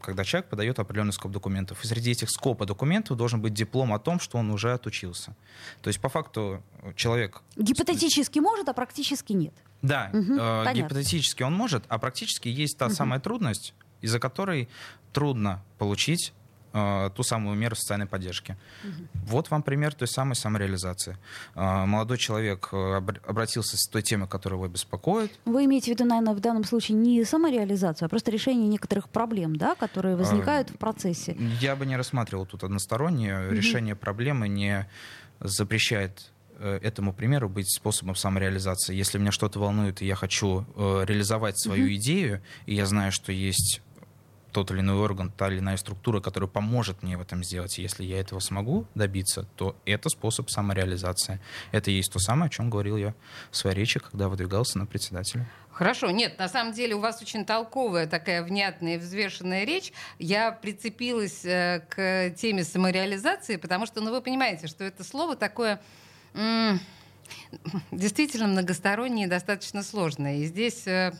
когда 0.00 0.24
человек 0.24 0.48
подает 0.48 0.78
определенный 0.78 1.12
скоп 1.12 1.32
документов. 1.32 1.82
И 1.84 1.86
среди 1.86 2.10
этих 2.10 2.30
скопа 2.30 2.66
документов 2.66 3.16
должен 3.16 3.40
быть 3.40 3.54
диплом 3.54 3.92
о 3.92 3.98
том, 3.98 4.18
что 4.20 4.38
он 4.38 4.50
уже 4.50 4.72
отучился. 4.72 5.36
То 5.82 5.88
есть, 5.88 6.00
по 6.00 6.08
факту, 6.08 6.62
человек... 6.96 7.42
Гипотетически 7.56 8.38
может, 8.38 8.68
а 8.68 8.72
практически 8.72 9.32
нет. 9.32 9.54
Да, 9.82 10.10
угу, 10.12 10.36
э, 10.38 10.74
гипотетически 10.74 11.42
он 11.42 11.54
может, 11.54 11.84
а 11.88 11.98
практически 11.98 12.48
есть 12.48 12.78
та 12.78 12.86
угу. 12.86 12.94
самая 12.94 13.20
трудность, 13.20 13.74
из-за 14.00 14.18
которой 14.18 14.68
трудно 15.12 15.62
получить 15.78 16.32
э, 16.72 17.10
ту 17.14 17.22
самую 17.22 17.56
меру 17.56 17.76
социальной 17.76 18.06
поддержки. 18.06 18.56
Угу. 18.84 19.08
Вот 19.26 19.50
вам 19.50 19.62
пример 19.62 19.94
той 19.94 20.08
самой 20.08 20.34
самореализации. 20.34 21.16
Э, 21.54 21.84
молодой 21.86 22.18
человек 22.18 22.68
э, 22.72 22.96
обратился 23.26 23.76
с 23.76 23.88
той 23.88 24.02
темой, 24.02 24.28
которая 24.28 24.58
его 24.58 24.68
беспокоит. 24.68 25.32
Вы 25.44 25.64
имеете 25.64 25.92
в 25.92 25.94
виду, 25.94 26.04
наверное, 26.04 26.34
в 26.34 26.40
данном 26.40 26.64
случае 26.64 26.96
не 26.96 27.24
самореализацию, 27.24 28.06
а 28.06 28.08
просто 28.08 28.30
решение 28.30 28.68
некоторых 28.68 29.08
проблем, 29.08 29.56
да, 29.56 29.74
которые 29.74 30.16
возникают 30.16 30.70
э, 30.70 30.74
в 30.74 30.78
процессе? 30.78 31.36
Я 31.60 31.76
бы 31.76 31.86
не 31.86 31.96
рассматривал 31.96 32.46
тут 32.46 32.64
одностороннее. 32.64 33.46
Угу. 33.46 33.54
Решение 33.54 33.94
проблемы 33.94 34.48
не 34.48 34.88
запрещает 35.40 36.30
этому 36.60 37.14
примеру 37.14 37.48
быть 37.48 37.74
способом 37.74 38.14
самореализации. 38.14 38.94
Если 38.94 39.18
меня 39.18 39.32
что-то 39.32 39.58
волнует, 39.58 40.02
и 40.02 40.06
я 40.06 40.14
хочу 40.14 40.66
э, 40.76 41.04
реализовать 41.06 41.58
свою 41.58 41.86
mm 41.86 41.94
идею, 41.94 42.42
и 42.66 42.74
я 42.74 42.86
знаю, 42.86 43.12
что 43.12 43.32
есть 43.32 43.80
тот 44.52 44.70
или 44.70 44.80
иной 44.80 44.96
орган, 44.96 45.30
та 45.30 45.48
или 45.48 45.58
иная 45.58 45.76
структура, 45.76 46.20
которая 46.20 46.48
поможет 46.48 47.02
мне 47.02 47.16
в 47.16 47.20
этом 47.20 47.44
сделать. 47.44 47.78
Если 47.78 48.04
я 48.04 48.20
этого 48.20 48.40
смогу 48.40 48.86
добиться, 48.94 49.46
то 49.56 49.76
это 49.84 50.08
способ 50.08 50.50
самореализации. 50.50 51.40
Это 51.72 51.90
есть 51.90 52.12
то 52.12 52.18
самое, 52.18 52.46
о 52.46 52.50
чем 52.50 52.70
говорил 52.70 52.96
я 52.96 53.14
в 53.50 53.56
своей 53.56 53.76
речи, 53.76 54.00
когда 54.00 54.28
выдвигался 54.28 54.78
на 54.78 54.86
председателя. 54.86 55.46
Хорошо, 55.72 56.10
нет, 56.10 56.38
на 56.38 56.48
самом 56.48 56.72
деле 56.74 56.94
у 56.94 57.00
вас 57.00 57.22
очень 57.22 57.44
толковая 57.46 58.06
такая 58.06 58.42
внятная 58.42 58.96
и 58.96 58.98
взвешенная 58.98 59.64
речь. 59.64 59.92
Я 60.18 60.52
прицепилась 60.52 61.44
э, 61.44 61.82
к 61.88 62.34
теме 62.36 62.64
самореализации, 62.64 63.56
потому 63.56 63.86
что, 63.86 64.00
ну, 64.00 64.10
вы 64.10 64.20
понимаете, 64.20 64.66
что 64.66 64.84
это 64.84 65.04
слово 65.04 65.36
такое 65.36 65.80
м- 66.34 66.80
действительно 67.92 68.48
многостороннее 68.48 69.26
и 69.26 69.30
достаточно 69.30 69.82
сложное. 69.82 70.38
И 70.38 70.44
здесь 70.44 70.86
э, 70.86 71.12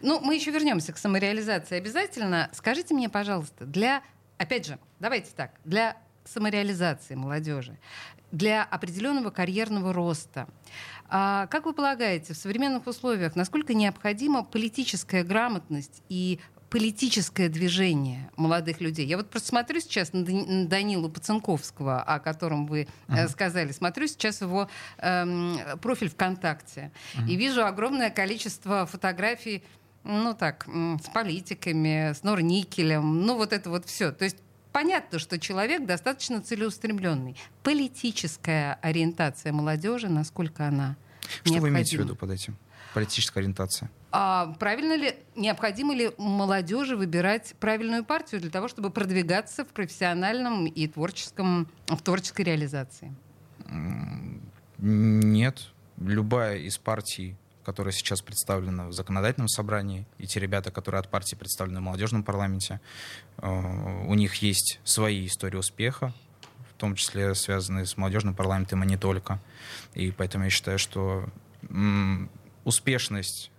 ну, 0.00 0.20
мы 0.20 0.34
еще 0.34 0.50
вернемся 0.50 0.92
к 0.92 0.98
самореализации 0.98 1.76
обязательно. 1.76 2.50
Скажите 2.52 2.94
мне, 2.94 3.08
пожалуйста, 3.08 3.64
для, 3.64 4.02
опять 4.38 4.66
же, 4.66 4.78
давайте 5.00 5.30
так, 5.34 5.52
для 5.64 5.96
самореализации 6.24 7.14
молодежи, 7.14 7.78
для 8.30 8.62
определенного 8.62 9.30
карьерного 9.30 9.92
роста. 9.92 10.48
А 11.08 11.46
как 11.48 11.66
вы 11.66 11.74
полагаете, 11.74 12.32
в 12.32 12.36
современных 12.36 12.86
условиях 12.86 13.36
насколько 13.36 13.74
необходима 13.74 14.44
политическая 14.44 15.24
грамотность 15.24 16.02
и 16.08 16.40
политическое 16.72 17.50
движение 17.50 18.30
молодых 18.34 18.80
людей. 18.80 19.04
Я 19.04 19.18
вот 19.18 19.28
просто 19.28 19.48
смотрю 19.48 19.78
сейчас 19.80 20.14
на 20.14 20.24
Данилу 20.66 21.10
Пацанковского, 21.10 22.00
о 22.00 22.18
котором 22.18 22.66
вы 22.66 22.88
uh-huh. 23.08 23.28
сказали, 23.28 23.72
смотрю 23.72 24.06
сейчас 24.06 24.40
его 24.40 24.70
эм, 24.96 25.58
профиль 25.82 26.08
ВКонтакте 26.08 26.90
uh-huh. 27.14 27.28
и 27.28 27.36
вижу 27.36 27.66
огромное 27.66 28.08
количество 28.08 28.86
фотографий, 28.86 29.62
ну 30.02 30.32
так, 30.32 30.66
с 30.66 31.10
политиками, 31.12 32.14
с 32.14 32.22
Норникелем, 32.22 33.26
ну 33.26 33.36
вот 33.36 33.52
это 33.52 33.68
вот 33.68 33.84
все. 33.84 34.10
То 34.10 34.24
есть 34.24 34.38
понятно, 34.72 35.18
что 35.18 35.38
человек 35.38 35.84
достаточно 35.84 36.40
целеустремленный. 36.40 37.36
Политическая 37.62 38.78
ориентация 38.80 39.52
молодежи, 39.52 40.08
насколько 40.08 40.68
она 40.68 40.96
Что 41.20 41.50
необходима? 41.50 41.60
вы 41.60 41.68
имеете 41.68 41.98
в 41.98 42.00
виду 42.00 42.16
под 42.16 42.30
этим? 42.30 42.56
Политическая 42.94 43.40
ориентация? 43.40 43.90
А 44.10 44.54
правильно 44.58 44.94
ли, 44.94 45.16
необходимо 45.34 45.94
ли 45.94 46.12
молодежи 46.18 46.96
выбирать 46.96 47.54
правильную 47.58 48.04
партию 48.04 48.40
для 48.42 48.50
того, 48.50 48.68
чтобы 48.68 48.90
продвигаться 48.90 49.64
в 49.64 49.68
профессиональном 49.68 50.66
и 50.66 50.86
творческом, 50.86 51.66
в 51.86 52.02
творческой 52.02 52.42
реализации? 52.42 53.14
Нет. 54.78 55.68
Любая 55.98 56.58
из 56.58 56.76
партий, 56.76 57.36
которая 57.64 57.92
сейчас 57.92 58.20
представлена 58.20 58.88
в 58.88 58.92
законодательном 58.92 59.48
собрании, 59.48 60.04
и 60.18 60.26
те 60.26 60.40
ребята, 60.40 60.70
которые 60.70 60.98
от 60.98 61.08
партии 61.08 61.36
представлены 61.36 61.80
в 61.80 61.84
молодежном 61.84 62.22
парламенте, 62.22 62.80
э, 63.38 63.48
у 63.48 64.14
них 64.14 64.36
есть 64.36 64.80
свои 64.84 65.26
истории 65.26 65.56
успеха, 65.56 66.12
в 66.70 66.80
том 66.80 66.96
числе 66.96 67.34
связанные 67.34 67.86
с 67.86 67.96
молодежным 67.96 68.34
парламентом, 68.34 68.82
и 68.82 68.86
не 68.86 68.96
только. 68.96 69.38
И 69.94 70.10
поэтому 70.10 70.44
я 70.44 70.50
считаю, 70.50 70.78
что 70.78 71.28
успешность 72.64 73.52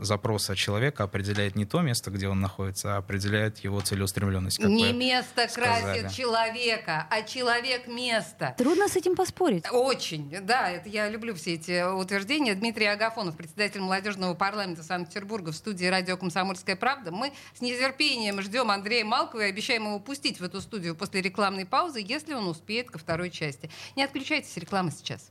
запроса 0.00 0.56
человека 0.56 1.04
определяет 1.04 1.56
не 1.56 1.64
то 1.64 1.80
место, 1.80 2.10
где 2.10 2.28
он 2.28 2.40
находится, 2.40 2.94
а 2.94 2.98
определяет 2.98 3.58
его 3.58 3.80
целеустремленность. 3.80 4.58
Не 4.58 4.92
место 4.92 5.48
сказали. 5.48 6.00
красит 6.00 6.16
человека, 6.16 7.06
а 7.10 7.22
человек 7.22 7.86
место. 7.86 8.54
Трудно 8.58 8.88
с 8.88 8.96
этим 8.96 9.14
поспорить. 9.14 9.64
Очень, 9.70 10.30
да, 10.42 10.70
это 10.70 10.88
я 10.88 11.08
люблю 11.08 11.34
все 11.34 11.54
эти 11.54 11.82
утверждения. 11.92 12.54
Дмитрий 12.54 12.86
Агафонов, 12.86 13.36
председатель 13.36 13.80
молодежного 13.80 14.34
парламента 14.34 14.82
Санкт-Петербурга 14.82 15.52
в 15.52 15.56
студии 15.56 15.86
радио 15.86 16.16
«Комсомольская 16.16 16.76
правда». 16.76 17.10
Мы 17.10 17.32
с 17.54 17.60
нетерпением 17.60 18.40
ждем 18.42 18.70
Андрея 18.70 19.04
Малкова 19.04 19.42
и 19.42 19.50
обещаем 19.50 19.86
его 19.86 20.00
пустить 20.00 20.40
в 20.40 20.44
эту 20.44 20.60
студию 20.60 20.94
после 20.94 21.20
рекламной 21.20 21.66
паузы, 21.66 22.02
если 22.04 22.34
он 22.34 22.46
успеет 22.46 22.90
ко 22.90 22.98
второй 22.98 23.30
части. 23.30 23.70
Не 23.96 24.04
отключайтесь, 24.04 24.56
реклама 24.56 24.90
сейчас. 24.90 25.30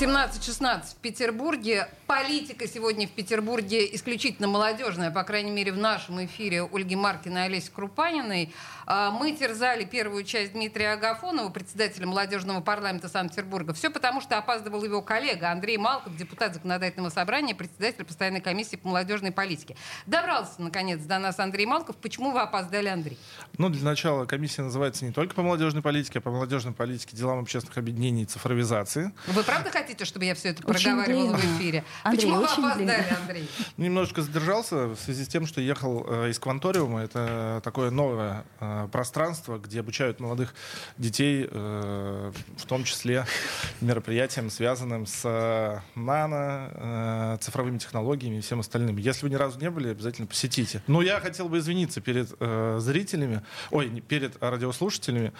17-16 0.00 0.92
в 0.92 0.94
Петербурге. 1.02 1.86
Политика 2.06 2.66
сегодня 2.66 3.06
в 3.06 3.10
Петербурге 3.10 3.94
исключительно 3.94 4.48
молодежная, 4.48 5.10
по 5.10 5.22
крайней 5.24 5.50
мере, 5.50 5.72
в 5.72 5.76
нашем 5.76 6.24
эфире 6.24 6.62
Ольги 6.62 6.96
Маркиной 6.96 7.42
и 7.42 7.44
Олеси 7.44 7.70
Крупаниной. 7.70 8.50
А, 8.86 9.10
мы 9.10 9.32
терзали 9.32 9.84
первую 9.84 10.24
часть 10.24 10.54
Дмитрия 10.54 10.92
Агафонова, 10.94 11.50
председателя 11.50 12.06
молодежного 12.06 12.62
парламента 12.62 13.10
Санкт-Петербурга. 13.10 13.74
Все 13.74 13.90
потому, 13.90 14.22
что 14.22 14.38
опаздывал 14.38 14.82
его 14.82 15.02
коллега 15.02 15.52
Андрей 15.52 15.76
Малков, 15.76 16.16
депутат 16.16 16.54
законодательного 16.54 17.10
собрания, 17.10 17.54
председатель 17.54 18.02
постоянной 18.04 18.40
комиссии 18.40 18.76
по 18.76 18.88
молодежной 18.88 19.32
политике. 19.32 19.76
Добрался, 20.06 20.62
наконец, 20.62 21.00
до 21.02 21.18
нас 21.18 21.38
Андрей 21.38 21.66
Малков. 21.66 21.96
Почему 21.96 22.32
вы 22.32 22.40
опоздали, 22.40 22.88
Андрей? 22.88 23.18
Ну, 23.58 23.68
для 23.68 23.84
начала 23.84 24.24
комиссия 24.24 24.62
называется 24.62 25.04
не 25.04 25.12
только 25.12 25.34
по 25.34 25.42
молодежной 25.42 25.82
политике, 25.82 26.20
а 26.20 26.22
по 26.22 26.30
молодежной 26.30 26.72
политике, 26.72 27.14
делам 27.14 27.40
общественных 27.40 27.76
объединений 27.76 28.22
и 28.22 28.26
цифровизации. 28.26 29.12
Вы 29.26 29.42
правда 29.42 29.70
хотите, 29.70 29.89
чтобы 30.04 30.24
я 30.24 30.34
все 30.34 30.50
это 30.50 30.66
очень 30.66 30.84
проговаривала 30.84 31.36
длинно. 31.36 31.38
в 31.38 31.58
эфире? 31.58 31.84
Андрей, 32.02 32.26
Почему 32.26 32.42
очень 32.42 32.62
вы 32.62 32.70
опоздали, 32.70 33.02
длинно. 33.02 33.18
Андрей? 33.20 33.50
Немножко 33.76 34.22
задержался 34.22 34.86
в 34.86 34.96
связи 34.96 35.24
с 35.24 35.28
тем, 35.28 35.46
что 35.46 35.60
ехал 35.60 36.04
э, 36.08 36.30
из 36.30 36.38
Кванториума. 36.38 37.02
Это 37.02 37.60
такое 37.64 37.90
новое 37.90 38.44
э, 38.60 38.88
пространство, 38.90 39.58
где 39.58 39.80
обучают 39.80 40.20
молодых 40.20 40.54
детей, 40.98 41.48
э, 41.50 42.32
в 42.56 42.66
том 42.66 42.84
числе 42.84 43.26
мероприятиям, 43.80 44.50
связанным 44.50 45.06
с 45.06 45.82
нано, 45.94 47.38
цифровыми 47.40 47.78
технологиями 47.78 48.36
и 48.36 48.40
всем 48.40 48.60
остальным. 48.60 48.96
Если 48.96 49.24
вы 49.24 49.30
ни 49.30 49.34
разу 49.36 49.58
не 49.58 49.70
были, 49.70 49.88
обязательно 49.88 50.26
посетите. 50.26 50.82
Но 50.86 51.02
я 51.02 51.20
хотел 51.20 51.48
бы 51.48 51.58
извиниться 51.58 52.00
перед 52.00 52.28
зрителями, 52.80 53.42
ой, 53.70 54.02
перед 54.06 54.42
радиослушателями 54.42 55.32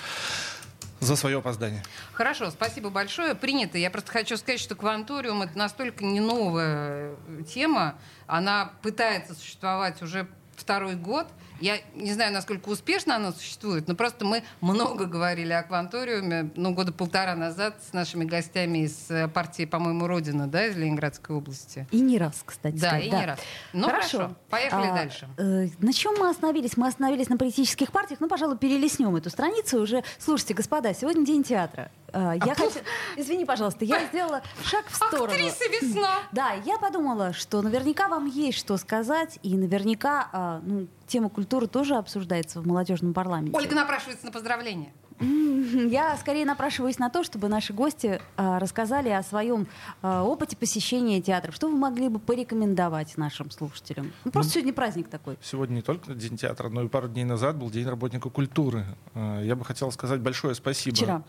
за 1.01 1.17
свое 1.17 1.39
опоздание. 1.39 1.83
Хорошо, 2.13 2.51
спасибо 2.51 2.91
большое. 2.91 3.35
Принято. 3.35 3.79
Я 3.79 3.91
просто 3.91 4.13
хочу 4.13 4.37
сказать, 4.37 4.61
что 4.61 4.75
кванториум 4.75 5.43
это 5.43 5.57
настолько 5.59 6.05
не 6.05 6.21
новая 6.21 7.17
тема. 7.53 7.99
Она 8.27 8.73
пытается 8.83 9.35
существовать 9.35 10.03
уже 10.03 10.29
второй 10.57 10.95
год. 10.95 11.27
Я 11.61 11.79
не 11.95 12.13
знаю, 12.13 12.33
насколько 12.33 12.69
успешно 12.69 13.17
она 13.17 13.33
существует, 13.33 13.87
но 13.89 13.95
просто 13.95 14.25
мы 14.25 14.43
много 14.61 15.05
говорили 15.07 15.53
о 15.53 15.63
кванториуме, 15.63 16.51
ну, 16.57 16.75
года 16.75 16.93
полтора 16.93 17.35
назад 17.35 17.83
с 17.89 17.93
нашими 17.93 18.25
гостями 18.25 18.85
из 18.85 19.11
э, 19.11 19.29
партии, 19.29 19.65
по-моему, 19.65 20.07
Родина, 20.07 20.47
да, 20.47 20.67
из 20.67 20.77
Ленинградской 20.77 21.37
области. 21.37 21.87
И 21.91 22.01
не 22.01 22.19
раз, 22.19 22.43
кстати. 22.45 22.77
Да, 22.77 22.89
сказать, 22.89 23.07
и 23.07 23.11
да. 23.11 23.21
не 23.21 23.27
раз. 23.27 23.39
Ну, 23.73 23.89
хорошо, 23.89 24.19
хорошо 24.19 24.37
поехали 24.49 24.87
а, 24.87 24.95
дальше. 24.95 25.29
Э, 25.37 25.69
на 25.79 25.93
чем 25.93 26.15
мы 26.19 26.31
остановились? 26.31 26.77
Мы 26.77 26.89
остановились 26.89 27.29
на 27.29 27.37
политических 27.37 27.93
партиях. 27.93 28.21
Ну, 28.21 28.29
пожалуй, 28.29 28.57
перелеснем 28.57 29.15
эту 29.17 29.31
страницу 29.31 29.81
уже. 29.81 30.03
Слушайте, 30.19 30.55
господа, 30.55 30.95
сегодня 30.95 31.25
день 31.25 31.45
театра. 31.45 31.91
А, 32.13 32.35
я 32.35 32.53
а 32.53 32.55
хочу... 32.55 32.81
Извини, 33.17 33.45
пожалуйста, 33.45 33.85
я 33.85 34.05
сделала 34.07 34.43
шаг 34.65 34.87
в 34.89 34.95
сторону. 34.95 35.33
Актриса 35.33 35.65
весна. 35.71 36.19
Да, 36.33 36.53
я 36.65 36.79
подумала, 36.79 37.33
что 37.33 37.63
наверняка 37.63 38.09
вам 38.09 38.27
есть 38.27 38.59
что 38.59 38.77
сказать, 38.77 39.39
и 39.43 39.57
наверняка 39.57 40.29
а, 40.33 40.61
ну, 40.65 40.89
тема 41.11 41.29
культуры 41.29 41.67
тоже 41.67 41.97
обсуждается 41.97 42.61
в 42.61 42.67
молодежном 42.67 43.13
парламенте. 43.13 43.57
Ольга 43.57 43.75
напрашивается 43.75 44.25
на 44.25 44.33
поздравления. 44.33 44.93
Я 45.21 46.17
скорее 46.17 46.47
напрашиваюсь 46.47 46.99
на 46.99 47.11
то, 47.11 47.23
чтобы 47.23 47.49
наши 47.49 47.75
гости 47.75 48.23
а, 48.37 48.59
рассказали 48.59 49.11
о 49.11 49.23
своем 49.23 49.67
а, 50.01 50.25
опыте 50.25 50.57
посещения 50.57 51.21
театров. 51.21 51.55
Что 51.55 51.69
вы 51.69 51.77
могли 51.77 52.09
бы 52.09 52.19
порекомендовать 52.19 53.19
нашим 53.19 53.51
слушателям? 53.51 54.13
Ну, 54.25 54.31
просто 54.31 54.51
ну, 54.51 54.55
сегодня 54.55 54.73
праздник 54.73 55.11
такой. 55.11 55.37
Сегодня 55.43 55.75
не 55.75 55.83
только 55.83 56.15
День 56.15 56.39
театра, 56.39 56.71
но 56.71 56.83
и 56.83 56.89
пару 56.89 57.09
дней 57.09 57.25
назад 57.25 57.57
был 57.57 57.69
День 57.71 57.87
работника 57.87 58.31
культуры. 58.31 58.87
А, 59.15 59.43
я 59.43 59.57
бы 59.57 59.65
хотел 59.65 59.93
сказать 59.93 60.21
большое 60.21 60.55
спасибо. 60.55 60.97
Вчера. 60.97 61.23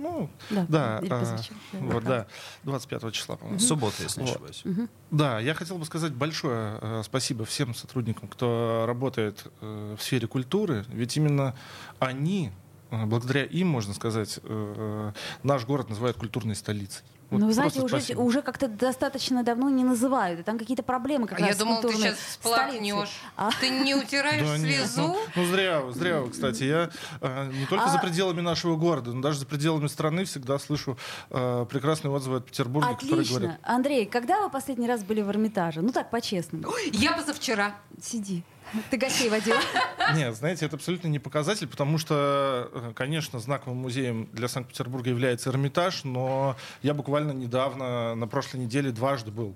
Ну, 0.00 0.30
да, 0.50 0.66
да, 0.68 1.00
а, 1.10 1.36
вот, 1.72 2.04
да, 2.04 2.26
25 2.64 3.12
числа, 3.12 3.36
по-моему. 3.36 3.58
Угу. 3.58 3.64
Суббота, 3.64 4.02
если 4.02 4.22
не 4.22 4.30
ошибаюсь. 4.30 4.64
Угу. 4.64 4.88
Да, 5.10 5.40
я 5.40 5.54
хотел 5.54 5.78
бы 5.78 5.84
сказать 5.84 6.12
большое 6.12 6.78
э, 6.80 7.02
спасибо 7.04 7.44
всем 7.44 7.74
сотрудникам, 7.74 8.28
кто 8.28 8.84
работает 8.86 9.44
э, 9.60 9.96
в 9.98 10.02
сфере 10.02 10.26
культуры, 10.26 10.84
ведь 10.88 11.16
именно 11.16 11.54
они, 11.98 12.50
благодаря 12.90 13.44
им, 13.44 13.68
можно 13.68 13.94
сказать, 13.94 14.40
э, 14.42 15.12
наш 15.42 15.64
город 15.64 15.88
называют 15.88 16.16
культурной 16.16 16.54
столицей. 16.54 17.04
Вот 17.30 17.38
ну, 17.38 17.46
вы 17.46 17.52
знаете, 17.52 17.80
уже, 17.80 18.00
спасибо. 18.00 18.20
уже 18.22 18.42
как-то 18.42 18.66
достаточно 18.66 19.44
давно 19.44 19.70
не 19.70 19.84
называют. 19.84 20.40
И 20.40 20.42
там 20.42 20.58
какие-то 20.58 20.82
проблемы 20.82 21.28
как 21.28 21.38
А 21.38 21.42
раз 21.42 21.50
я 21.50 21.54
с 21.54 21.58
думала, 21.58 21.80
ты 21.80 21.92
сейчас 21.92 22.18
сплакнешь. 22.32 23.20
А, 23.36 23.50
Ты 23.60 23.70
не 23.70 23.94
утираешь 23.94 24.44
Да 24.44 24.58
нет, 24.58 24.78
слезу? 24.78 25.00
ну, 25.02 25.18
ну, 25.36 25.44
зря 25.46 25.82
зря 25.92 26.24
кстати. 26.28 26.64
Я 26.64 26.90
э, 27.20 27.50
не 27.52 27.66
только 27.66 27.84
А- 27.84 27.88
за 27.88 27.98
пределами 27.98 28.40
нашего 28.40 28.74
города, 28.76 29.12
но 29.12 29.22
даже 29.22 29.38
за 29.38 29.46
пределами 29.46 29.86
страны 29.86 30.24
всегда 30.24 30.58
слышу 30.58 30.98
э, 31.30 31.66
прекрасные 31.70 32.10
отзывы 32.10 32.38
от 32.38 32.46
Петербурга, 32.46 32.94
которые 32.94 33.14
Отлично. 33.20 33.38
говорят... 33.38 33.60
Андрей, 33.62 34.06
когда 34.06 34.40
вы 34.40 34.50
последний 34.50 34.88
раз 34.88 35.04
были 35.04 35.22
в 35.22 35.30
Эрмитаже? 35.30 35.82
Ну 35.82 35.92
так, 35.92 36.10
по-честному. 36.10 36.64
Я 36.92 37.12
позавчера. 37.12 37.76
Сиди. 38.02 38.42
Ты 38.90 38.96
гостей 38.96 39.28
водил. 39.28 39.56
Нет, 40.14 40.34
знаете, 40.36 40.66
это 40.66 40.76
абсолютно 40.76 41.08
не 41.08 41.18
показатель, 41.18 41.68
потому 41.68 41.98
что, 41.98 42.70
э, 42.72 42.92
конечно, 42.94 43.38
знаковым 43.38 43.78
музеем 43.78 44.28
для 44.32 44.48
Санкт-Петербурга 44.48 45.10
является 45.10 45.50
Эрмитаж, 45.50 46.04
но 46.04 46.56
я 46.82 46.94
буквально 46.94 47.32
недавно, 47.32 48.14
на 48.14 48.26
прошлой 48.26 48.60
неделе, 48.60 48.90
дважды 48.90 49.30
был 49.30 49.54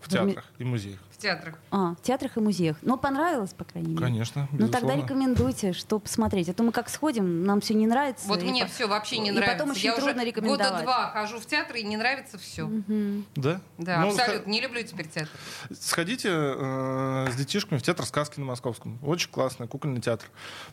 в 0.00 0.08
театрах 0.08 0.44
и 0.58 0.64
музеях. 0.64 1.00
В 1.16 1.18
театрах. 1.18 1.54
А, 1.70 1.94
в 1.94 2.02
театрах 2.02 2.36
и 2.36 2.40
музеях. 2.40 2.76
Но 2.82 2.98
понравилось, 2.98 3.54
по 3.54 3.64
крайней 3.64 3.88
мере. 3.94 4.04
Конечно, 4.04 4.48
Ну 4.52 4.58
тогда 4.68 4.80
безусловно. 4.80 5.02
рекомендуйте, 5.02 5.72
что 5.72 5.98
посмотреть. 5.98 6.50
А 6.50 6.52
то 6.52 6.62
мы 6.62 6.72
как 6.72 6.90
сходим, 6.90 7.44
нам 7.44 7.62
все 7.62 7.72
не 7.72 7.86
нравится. 7.86 8.28
Вот 8.28 8.42
и 8.42 8.44
мне 8.44 8.64
по- 8.66 8.70
все 8.70 8.86
вообще 8.86 9.16
не 9.18 9.28
и 9.28 9.32
нравится. 9.32 9.54
потом 9.56 9.70
очень 9.70 9.86
Я 9.86 9.94
трудно 9.96 10.12
уже 10.16 10.24
рекомендовать. 10.26 10.70
года 10.72 10.82
два 10.82 11.10
хожу 11.12 11.40
в 11.40 11.46
театр 11.46 11.76
и 11.76 11.84
не 11.84 11.96
нравится 11.96 12.36
все. 12.36 12.68
Да? 13.34 13.60
Да, 13.78 14.00
Ну, 14.02 14.08
абсолютно. 14.08 14.50
Не 14.50 14.60
люблю 14.60 14.82
теперь 14.82 15.08
театр. 15.08 15.30
Сходите 15.72 16.28
э, 16.30 17.28
с 17.32 17.36
детишками 17.36 17.78
в 17.78 17.82
театр 17.82 18.04
сказки 18.04 18.38
на 18.38 18.44
Московском. 18.44 18.98
Очень 19.02 19.30
классный 19.30 19.66
кукольный 19.66 20.02
театр. 20.02 20.28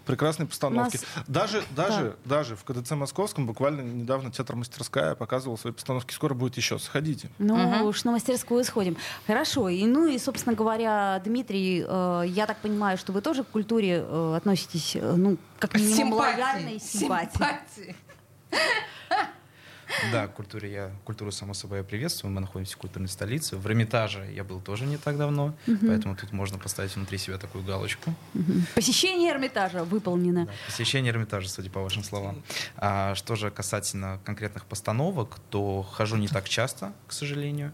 Прекрасные 0.05 0.47
постановки. 0.47 0.97
Нас- 0.97 1.25
Даже, 1.27 1.63
даже, 1.73 2.17
даже 2.25 2.57
в 2.57 2.65
КДЦ 2.65 2.91
Московском 2.91 3.45
буквально 3.47 3.79
недавно 3.81 4.29
театр 4.29 4.57
«Мастерская» 4.57 5.15
показывал 5.15 5.57
свои 5.57 5.71
постановки. 5.71 6.13
Скоро 6.13 6.33
будет 6.33 6.57
еще. 6.57 6.77
Сходите. 6.79 7.29
Ну, 7.37 7.55
Мгм. 7.55 7.83
уж 7.83 8.03
на 8.03 8.11
мастерскую 8.11 8.63
сходим. 8.65 8.97
Хорошо. 9.25 9.69
И, 9.69 9.85
ну 9.85 10.05
и, 10.05 10.17
собственно 10.17 10.32
говоря, 10.55 11.21
Дмитрий, 11.23 11.85
э, 11.87 12.23
я 12.27 12.45
так 12.45 12.57
понимаю, 12.57 12.97
что 12.97 13.11
вы 13.11 13.21
тоже 13.21 13.43
к 13.43 13.47
культуре 13.47 14.03
э, 14.05 14.35
относитесь, 14.35 14.95
э, 14.95 15.15
ну, 15.15 15.37
как 15.59 15.75
минимум, 15.75 16.13
лояльно 16.13 16.69
и 16.69 16.79
симпатии. 16.79 17.31
Симпатии. 17.31 17.95
Да, 20.11 20.27
к 20.27 20.33
культуре 20.33 20.71
я, 20.71 20.91
культуру, 21.03 21.31
само 21.31 21.53
собой, 21.53 21.79
я 21.79 21.83
приветствую. 21.83 22.33
Мы 22.33 22.41
находимся 22.41 22.75
в 22.75 22.77
культурной 22.77 23.09
столице. 23.09 23.57
В 23.57 23.67
Эрмитаже 23.67 24.27
я 24.33 24.43
был 24.43 24.59
тоже 24.59 24.85
не 24.85 24.97
так 24.97 25.17
давно, 25.17 25.53
поэтому 25.65 26.15
тут 26.15 26.31
можно 26.31 26.57
поставить 26.57 26.95
внутри 26.95 27.17
себя 27.17 27.37
такую 27.37 27.63
галочку. 27.63 28.13
Мгм. 28.33 28.65
Посещение 28.75 29.31
Эрмитажа 29.31 29.83
выполнено. 29.83 30.45
Да, 30.45 30.51
посещение 30.65 31.11
Эрмитажа, 31.11 31.49
судя 31.49 31.69
по 31.69 31.81
вашим 31.81 32.03
словам. 32.03 32.41
А 32.77 33.15
что 33.15 33.35
же 33.35 33.51
касательно 33.51 34.19
конкретных 34.25 34.65
постановок, 34.65 35.37
то 35.49 35.83
хожу 35.83 36.17
не 36.17 36.27
так 36.27 36.49
часто, 36.49 36.93
к 37.07 37.13
сожалению. 37.13 37.71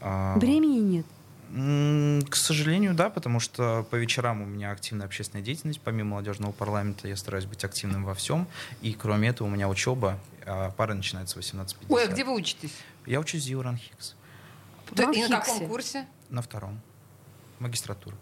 А, 0.00 0.38
Времени 0.38 0.78
нет. 0.78 1.06
К 1.54 2.34
сожалению, 2.34 2.94
да, 2.94 3.10
потому 3.10 3.38
что 3.38 3.86
по 3.88 3.94
вечерам 3.94 4.42
у 4.42 4.44
меня 4.44 4.72
активная 4.72 5.06
общественная 5.06 5.44
деятельность. 5.44 5.80
Помимо 5.80 6.10
молодежного 6.10 6.50
парламента 6.50 7.06
я 7.06 7.16
стараюсь 7.16 7.44
быть 7.44 7.64
активным 7.64 8.04
во 8.04 8.14
всем. 8.14 8.48
И 8.82 8.92
кроме 8.92 9.28
этого 9.28 9.46
у 9.46 9.50
меня 9.50 9.68
учеба. 9.68 10.18
а 10.46 10.70
Пара 10.72 10.94
начинается 10.94 11.40
в 11.40 11.42
18.50. 11.44 11.76
Ой, 11.90 12.04
а 12.04 12.06
где 12.08 12.24
вы 12.24 12.34
учитесь? 12.34 12.74
Я 13.06 13.20
учусь 13.20 13.42
в 13.42 13.44
Зиуран 13.44 13.76
Хикс. 13.76 14.16
И 15.12 15.26
на 15.28 15.40
каком 15.40 15.68
курсе? 15.68 16.06
На 16.28 16.42
втором. 16.42 16.80
Магистратура. 17.60 18.16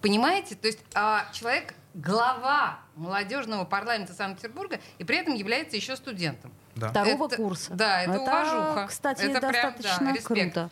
Понимаете? 0.00 0.54
То 0.54 0.68
есть 0.68 0.80
а, 0.94 1.26
человек 1.32 1.74
глава 1.92 2.78
молодежного 2.94 3.64
парламента 3.64 4.14
Санкт-Петербурга 4.14 4.80
и 4.98 5.04
при 5.04 5.18
этом 5.18 5.34
является 5.34 5.76
еще 5.76 5.94
студентом. 5.96 6.52
Да. 6.74 6.90
Второго 6.90 7.26
Это- 7.26 7.36
курса. 7.36 7.72
да, 7.74 8.02
это 8.02 8.20
уважуха. 8.20 8.86
Кстати, 8.88 9.22
Это 9.22 9.40
прям, 9.40 9.52
да, 9.52 9.70
достаточно 9.70 10.14
респект. 10.14 10.54
круто. 10.54 10.70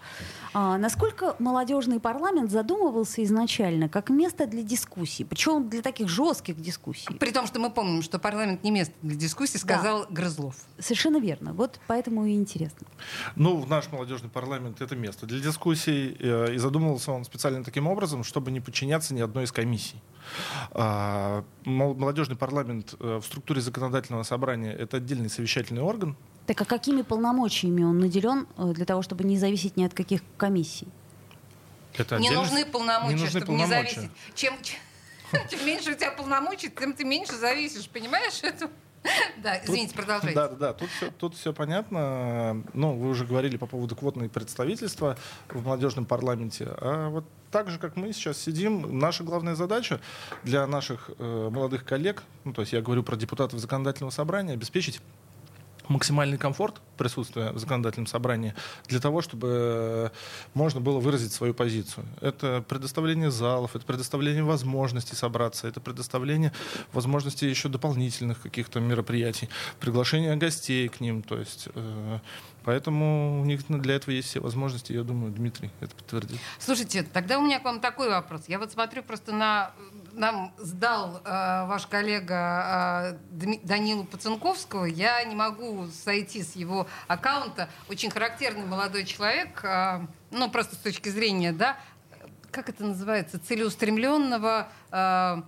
А, 0.56 0.78
насколько 0.78 1.34
молодежный 1.40 1.98
парламент 1.98 2.50
задумывался 2.50 3.24
изначально 3.24 3.88
как 3.88 4.08
место 4.08 4.46
для 4.46 4.62
дискуссий, 4.62 5.24
причем 5.24 5.68
для 5.68 5.82
таких 5.82 6.08
жестких 6.08 6.60
дискуссий? 6.60 7.12
При 7.18 7.32
том, 7.32 7.46
что 7.48 7.58
мы 7.58 7.70
помним, 7.70 8.02
что 8.02 8.20
парламент 8.20 8.62
не 8.62 8.70
место 8.70 8.94
для 9.02 9.16
дискуссий, 9.16 9.58
сказал 9.58 10.06
Грызлов. 10.08 10.54
Совершенно 10.78 11.16
верно. 11.18 11.52
Вот 11.54 11.80
поэтому 11.88 12.24
и 12.24 12.34
интересно. 12.34 12.86
Ну, 13.34 13.66
наш 13.66 13.90
молодежный 13.90 14.30
парламент— 14.30 14.80
это 14.80 14.94
место 14.94 15.26
для 15.26 15.40
дискуссий. 15.40 16.16
э, 16.20 16.54
И 16.54 16.58
задумывался 16.58 17.10
он 17.10 17.24
специально 17.24 17.64
таким 17.64 17.88
образом, 17.88 18.22
чтобы 18.22 18.52
не 18.52 18.60
подчиняться 18.60 19.12
ни 19.12 19.20
одной 19.20 19.44
из 19.44 19.52
комиссий. 19.52 20.00
А, 20.70 21.44
мол- 21.64 21.94
Молодежный 21.94 22.36
парламент 22.36 22.94
э, 23.00 23.18
в 23.20 23.26
структуре 23.26 23.60
законодательного 23.60 24.22
собрания— 24.22 24.72
это 24.78 24.98
отдельный 24.98 25.28
совещательный 25.30 25.82
орган. 25.82 26.16
Так 26.46 26.60
а 26.60 26.64
какими 26.64 27.02
полномочиями 27.02 27.82
он 27.82 27.98
наделен 27.98 28.46
э, 28.58 28.72
для 28.74 28.84
того, 28.84 29.02
чтобы 29.02 29.24
не 29.24 29.38
зависеть 29.38 29.76
ни 29.76 29.84
от 29.84 29.94
каких 29.94 30.20
комиссий? 30.36 30.88
Это 31.96 32.18
Не 32.18 32.30
нужны 32.30 32.66
полномочия, 32.66 33.14
не 33.14 33.20
нужны 33.20 33.40
чтобы 33.40 33.52
не 33.52 33.62
полномочия. 33.62 33.94
зависеть. 33.94 34.10
Чем, 34.34 34.54
чем, 34.62 34.78
чем 35.50 35.66
меньше 35.66 35.92
у 35.92 35.94
тебя 35.94 36.10
полномочий, 36.10 36.70
тем 36.70 36.92
ты 36.92 37.04
меньше 37.04 37.34
зависишь, 37.36 37.88
понимаешь 37.88 38.38
это? 38.42 38.70
Да, 39.42 39.62
извините, 39.62 39.94
продолжайте. 39.94 40.34
Да, 40.34 40.48
да, 40.48 40.56
да. 40.56 40.72
Тут 40.72 40.88
все, 40.90 41.10
тут 41.10 41.34
все 41.34 41.52
понятно. 41.52 42.62
Ну, 42.72 42.94
вы 42.96 43.10
уже 43.10 43.26
говорили 43.26 43.58
по 43.58 43.66
поводу 43.66 43.94
квотного 43.94 44.28
представительства 44.28 45.18
в 45.50 45.62
молодежном 45.62 46.06
парламенте. 46.06 46.68
А 46.78 47.10
вот 47.10 47.26
так 47.50 47.68
же, 47.68 47.78
как 47.78 47.96
мы 47.96 48.12
сейчас 48.14 48.38
сидим, 48.38 48.98
наша 48.98 49.22
главная 49.22 49.54
задача 49.56 50.00
для 50.42 50.66
наших 50.66 51.10
э, 51.18 51.48
молодых 51.52 51.84
коллег, 51.84 52.22
ну, 52.44 52.54
то 52.54 52.62
есть 52.62 52.72
я 52.72 52.80
говорю 52.80 53.02
про 53.02 53.16
депутатов 53.16 53.60
законодательного 53.60 54.10
собрания, 54.10 54.54
обеспечить 54.54 55.02
максимальный 55.88 56.38
комфорт 56.38 56.80
присутствия 56.96 57.50
в 57.52 57.58
законодательном 57.58 58.06
собрании 58.06 58.54
для 58.86 59.00
того, 59.00 59.20
чтобы 59.20 60.12
можно 60.54 60.80
было 60.80 61.00
выразить 61.00 61.32
свою 61.32 61.54
позицию. 61.54 62.06
Это 62.20 62.64
предоставление 62.68 63.30
залов, 63.30 63.76
это 63.76 63.84
предоставление 63.84 64.44
возможностей 64.44 65.16
собраться, 65.16 65.68
это 65.68 65.80
предоставление 65.80 66.52
возможностей 66.92 67.48
еще 67.48 67.68
дополнительных 67.68 68.40
каких-то 68.40 68.80
мероприятий, 68.80 69.48
приглашение 69.80 70.36
гостей 70.36 70.88
к 70.88 71.00
ним. 71.00 71.22
То 71.22 71.38
есть, 71.38 71.68
э, 71.74 72.18
поэтому 72.64 73.40
у 73.40 73.44
них 73.44 73.62
для 73.68 73.96
этого 73.96 74.14
есть 74.14 74.28
все 74.28 74.40
возможности. 74.40 74.92
Я 74.92 75.02
думаю, 75.02 75.32
Дмитрий 75.32 75.70
это 75.80 75.94
подтвердит. 75.94 76.38
Слушайте, 76.58 77.02
тогда 77.02 77.38
у 77.38 77.42
меня 77.42 77.60
к 77.60 77.64
вам 77.64 77.80
такой 77.80 78.08
вопрос. 78.08 78.42
Я 78.48 78.58
вот 78.58 78.72
смотрю 78.72 79.02
просто 79.02 79.32
на... 79.32 79.72
Нам 80.14 80.54
сдал 80.58 81.20
э, 81.24 81.66
ваш 81.66 81.86
коллега 81.86 83.18
э, 83.32 83.56
Данилу 83.64 84.04
Пацанковского. 84.04 84.84
Я 84.84 85.22
не 85.24 85.34
могу 85.34 85.86
сойти 85.88 86.42
с 86.42 86.54
его 86.56 86.86
аккаунта. 87.08 87.68
Очень 87.88 88.10
характерный 88.10 88.64
молодой 88.64 89.04
человек. 89.04 89.60
э, 89.64 90.06
ну, 90.30 90.50
просто 90.50 90.76
с 90.76 90.78
точки 90.78 91.08
зрения, 91.08 91.52
да, 91.52 91.76
как 92.50 92.68
это 92.68 92.84
называется, 92.84 93.40
целеустремленного, 93.40 94.68
э, 94.92 95.42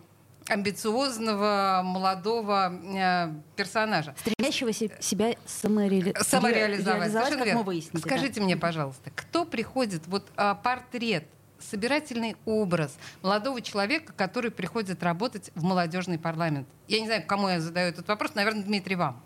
амбициозного 0.48 1.82
молодого 1.84 2.72
э, 2.72 3.32
персонажа. 3.56 4.14
Стремящегося 4.18 4.90
себя 5.00 5.34
самореали... 5.46 6.14
Самореализовать. 6.22 7.00
реализовать, 7.00 7.12
Совершенно 7.12 7.36
как 7.38 7.46
верно. 7.46 7.60
мы 7.60 7.66
выяснили. 7.66 8.02
да. 8.02 8.08
Скажите 8.08 8.40
мне, 8.40 8.56
пожалуйста, 8.56 9.10
кто 9.14 9.44
приходит, 9.44 10.06
вот 10.06 10.26
а, 10.36 10.54
портрет, 10.54 11.26
собирательный 11.58 12.36
образ 12.44 12.96
молодого 13.22 13.60
человека, 13.60 14.12
который 14.12 14.50
приходит 14.50 15.02
работать 15.02 15.50
в 15.54 15.62
молодежный 15.62 16.18
парламент? 16.18 16.68
Я 16.88 17.00
не 17.00 17.06
знаю, 17.06 17.24
кому 17.26 17.48
я 17.48 17.60
задаю 17.60 17.88
этот 17.88 18.06
вопрос, 18.08 18.34
наверное, 18.34 18.62
Дмитрий, 18.62 18.96
вам. 18.96 19.22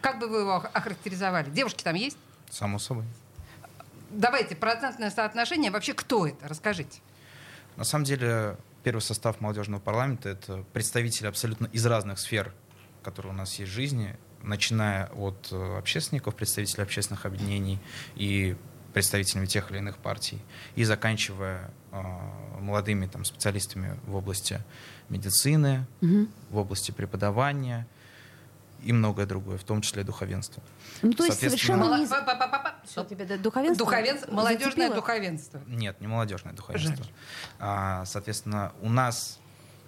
Как 0.00 0.18
бы 0.18 0.28
вы 0.28 0.40
его 0.40 0.56
ох- 0.56 0.70
охарактеризовали? 0.72 1.50
Девушки 1.50 1.82
там 1.82 1.94
есть? 1.96 2.16
Само 2.50 2.78
собой. 2.78 3.04
Давайте, 4.10 4.56
процентное 4.56 5.10
соотношение. 5.10 5.70
Вообще, 5.70 5.92
кто 5.92 6.26
это? 6.26 6.48
Расскажите. 6.48 7.00
На 7.76 7.84
самом 7.84 8.04
деле, 8.04 8.56
первый 8.82 9.00
состав 9.00 9.40
молодежного 9.40 9.80
парламента— 9.80 10.28
это 10.30 10.64
представители 10.72 11.26
абсолютно 11.26 11.66
из 11.66 11.84
разных 11.84 12.18
сфер, 12.18 12.52
которые 13.02 13.32
у 13.32 13.36
нас 13.36 13.54
есть 13.56 13.70
в 13.70 13.74
жизни, 13.74 14.16
начиная 14.42 15.06
от 15.08 15.48
э, 15.50 15.78
общественников, 15.78 16.36
представителей 16.36 16.84
общественных 16.84 17.26
объединений 17.26 17.78
и 18.14 18.56
представителями 18.92 19.46
тех 19.46 19.70
или 19.70 19.78
иных 19.78 19.98
партий, 19.98 20.40
и 20.74 20.84
заканчивая 20.84 21.70
э, 21.92 22.02
молодыми 22.60 23.06
там, 23.06 23.24
специалистами 23.24 23.98
в 24.06 24.14
области 24.16 24.60
медицины, 25.08 25.86
Мгм. 26.00 26.28
в 26.50 26.56
области 26.58 26.90
преподавания 26.90 27.86
и 28.84 28.92
многое 28.92 29.26
другое, 29.26 29.58
в 29.58 29.64
том 29.64 29.80
числе 29.80 30.04
духовенство. 30.04 30.62
Ну, 31.02 31.12
то 31.12 31.24
есть 31.24 31.40
Соответственно, 31.40 31.78
совершенно 31.84 32.00
не... 32.00 32.06
па- 32.06 32.22
па- 32.22 32.46
па- 32.46 32.58
па- 32.58 32.76
Что 32.88 33.04
тебе 33.04 33.24
да, 33.24 33.36
духовенство? 33.36 33.84
Духовенство, 33.86 34.30
молодежное 34.32 34.68
зацепило? 34.88 34.94
духовенство. 34.94 35.60
Нет, 35.66 36.00
не 36.00 36.06
молодежное 36.06 36.52
духовенство. 36.52 37.04
А, 37.58 38.04
соответственно, 38.04 38.72
у 38.80 38.88
нас 38.88 39.40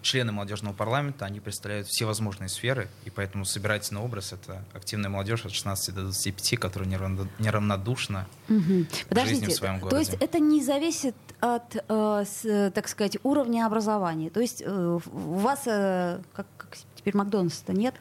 члены 0.03 0.33
молодежного 0.33 0.73
парламента, 0.75 1.25
они 1.25 1.41
представляют 1.41 1.87
все 1.89 2.05
возможные 2.05 2.49
сферы, 2.49 2.89
и 3.05 3.11
поэтому 3.11 3.45
собирательный 3.45 4.01
образ— 4.01 4.33
это 4.35 4.63
активная 4.73 5.11
молодежь 5.11 5.45
от 5.45 5.53
16 5.53 5.95
до 5.95 6.03
25, 6.03 6.57
которая 6.57 6.89
неравно- 6.89 7.29
неравнодушна 7.39 8.27
в 8.49 8.85
Подождите, 9.09 9.41
жизни 9.41 9.53
в 9.53 9.57
своем 9.57 9.81
то 9.81 9.99
есть 9.99 10.11
городе. 10.13 10.25
это 10.25 10.39
не 10.39 10.63
зависит 10.63 11.15
от, 11.41 11.77
э, 11.77 12.25
с, 12.27 12.45
э, 12.45 12.71
так 12.71 12.89
сказать, 12.89 13.19
уровня 13.23 13.67
образования. 13.67 14.31
То 14.31 14.41
есть 14.41 14.63
э, 14.65 14.99
у 15.13 15.35
вас, 15.37 15.63
э, 15.67 16.21
как, 16.35 16.47
как 16.57 16.77
теперь 16.97 17.17
Макдональдс-то 17.17 17.73
нет, 17.73 17.95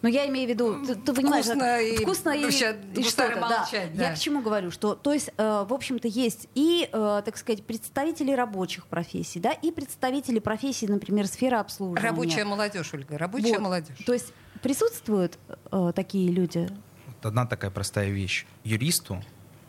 Но 0.00 0.08
я 0.08 0.28
имею 0.28 0.46
в 0.46 0.50
виду, 0.50 0.86
ты, 0.86 0.94
ты 0.94 1.12
понимаешь, 1.12 1.46
Вкусно 1.46 1.80
и- 1.80 1.96
вкусно 1.96 2.30
и, 2.30 2.44
вообще 2.44 2.76
и 2.94 3.02
гусары 3.02 3.32
что-то, 3.34 3.48
да. 3.48 3.58
молчать, 3.60 3.96
да. 3.96 4.10
Я 4.10 4.14
к 4.14 4.18
чему 4.18 4.42
говорю, 4.42 4.70
что, 4.70 4.94
то 4.94 5.12
есть, 5.12 5.30
э, 5.36 5.64
в 5.68 5.74
общем-то, 5.74 6.06
есть 6.06 6.48
и, 6.54 6.88
э, 6.92 7.22
так 7.24 7.36
сказать, 7.36 7.64
представители 7.64 8.30
рабочих 8.32 8.86
профессий, 8.86 9.40
да, 9.40 9.50
и 9.52 9.72
представители 9.72 10.38
профессий, 10.38 10.86
например, 10.86 11.26
сферы 11.26 11.56
обслуживания. 11.56 12.08
Рабочая 12.08 12.44
молодежь, 12.44 12.94
Ольга, 12.94 13.18
рабочая 13.18 13.54
Вот. 13.54 13.60
молодежь. 13.62 13.96
То 14.06 14.12
есть 14.12 14.32
присутствуют 14.62 15.36
э, 15.72 15.92
такие 15.96 16.30
люди? 16.30 16.68
Вот 17.06 17.26
одна 17.26 17.44
такая 17.46 17.72
простая 17.72 18.10
вещь. 18.10 18.46
Юристу 18.62 19.20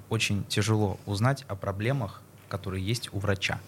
очень 0.09 0.43
тяжело 0.45 0.99
узнать 1.07 1.43
о 1.47 1.55
проблемах, 1.55 2.21
которые 2.49 2.85
есть 2.85 3.09
у 3.13 3.19
врача. 3.19 3.59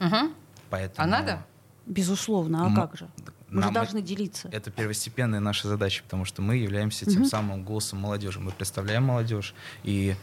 Мгм. 0.00 0.34
Поэтому 0.68 1.06
А 1.06 1.08
надо? 1.08 1.46
Безусловно, 1.86 2.64
а 2.64 2.66
М- 2.66 2.74
как 2.74 2.96
же? 2.96 3.08
Мы 3.52 3.60
нам 3.60 3.72
должны 3.74 4.00
делиться. 4.02 4.48
Это 4.50 4.70
первостепенная 4.70 5.40
наша 5.40 5.68
задача, 5.68 6.02
потому 6.02 6.24
что 6.24 6.40
мы 6.42 6.56
являемся 6.56 7.04
тем 7.04 7.20
Мгм. 7.22 7.24
самым 7.26 7.62
голосом 7.64 7.98
молодежи. 8.00 8.40
Мы 8.40 8.50
представляем 8.50 9.04
молодежь 9.04 9.54
и 9.84 10.14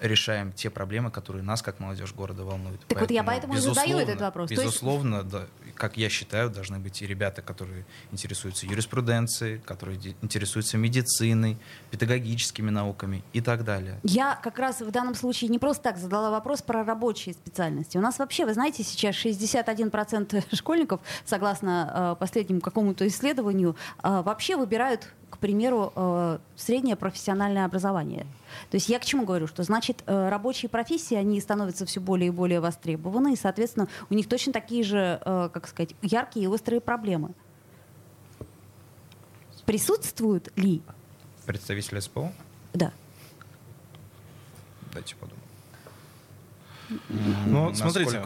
решаем 0.00 0.52
те 0.52 0.70
проблемы, 0.70 1.10
которые 1.10 1.42
нас, 1.42 1.62
как 1.62 1.80
молодежь 1.80 2.12
города, 2.14 2.44
волнуют. 2.44 2.80
Так 2.86 3.00
вот 3.00 3.10
я 3.10 3.22
поэтому 3.24 3.54
и 3.54 3.58
задаю 3.58 3.74
безусловно, 3.74 4.02
этот 4.10 4.20
вопрос. 4.20 4.48
То 4.48 4.54
есть- 4.54 4.64
Безусловно, 4.64 5.22
да, 5.22 5.46
как 5.74 5.96
я 5.96 6.08
считаю, 6.08 6.50
должны 6.50 6.78
быть 6.78 7.02
и 7.02 7.06
ребята, 7.06 7.42
которые 7.42 7.84
интересуются 8.12 8.66
юриспруденцией, 8.66 9.58
которые 9.58 9.98
интересуются 10.22 10.76
медициной, 10.78 11.58
педагогическими 11.90 12.70
науками 12.70 13.22
и 13.32 13.40
так 13.40 13.64
далее. 13.64 14.00
Я 14.02 14.36
как 14.42 14.58
раз 14.58 14.80
в 14.80 14.90
данном 14.90 15.14
случае 15.14 15.50
не 15.50 15.58
просто 15.58 15.82
так 15.82 15.98
задала 15.98 16.30
вопрос 16.30 16.62
про 16.62 16.84
рабочие 16.84 17.34
специальности. 17.34 17.98
У 17.98 18.00
нас 18.00 18.18
вообще, 18.18 18.44
вы 18.46 18.54
знаете, 18.54 18.82
сейчас 18.82 19.14
61% 19.14 20.44
школьников, 20.54 21.00
согласно 21.24 22.12
э, 22.12 22.16
последнему 22.18 22.60
какому-то 22.60 23.06
исследованию, 23.06 23.76
э, 24.02 24.22
вообще 24.22 24.56
выбирают, 24.56 25.08
к 25.30 25.38
примеру, 25.38 25.92
э, 25.94 26.38
среднее 26.56 26.96
профессиональное 26.96 27.64
образование. 27.64 28.26
То 28.70 28.76
есть 28.76 28.88
я 28.88 28.98
к 28.98 29.04
чему 29.04 29.24
говорю, 29.24 29.46
что 29.46 29.62
значит 29.62 30.02
э, 30.06 30.28
рабочие 30.28 30.68
профессии, 30.68 31.14
они 31.14 31.40
становятся 31.40 31.84
все 31.84 32.00
более 32.00 32.28
и 32.28 32.30
более 32.30 32.60
востребованы, 32.60 33.32
и, 33.32 33.36
соответственно, 33.36 33.88
у 34.08 34.14
них 34.14 34.28
точно 34.28 34.52
такие 34.52 34.84
же, 34.84 35.20
э, 35.24 35.50
как 35.52 35.66
сказать, 35.66 35.94
яркие 36.02 36.44
и 36.44 36.48
острые 36.48 36.80
проблемы. 36.80 37.30
Присутствуют 39.64 40.56
ли? 40.56 40.80
Представитель 41.44 42.00
СПО? 42.00 42.32
Да. 42.72 42.92
Дайте 44.94 45.16
подумать. 45.16 45.42
Ну, 47.46 47.74
смотрите, 47.74 48.22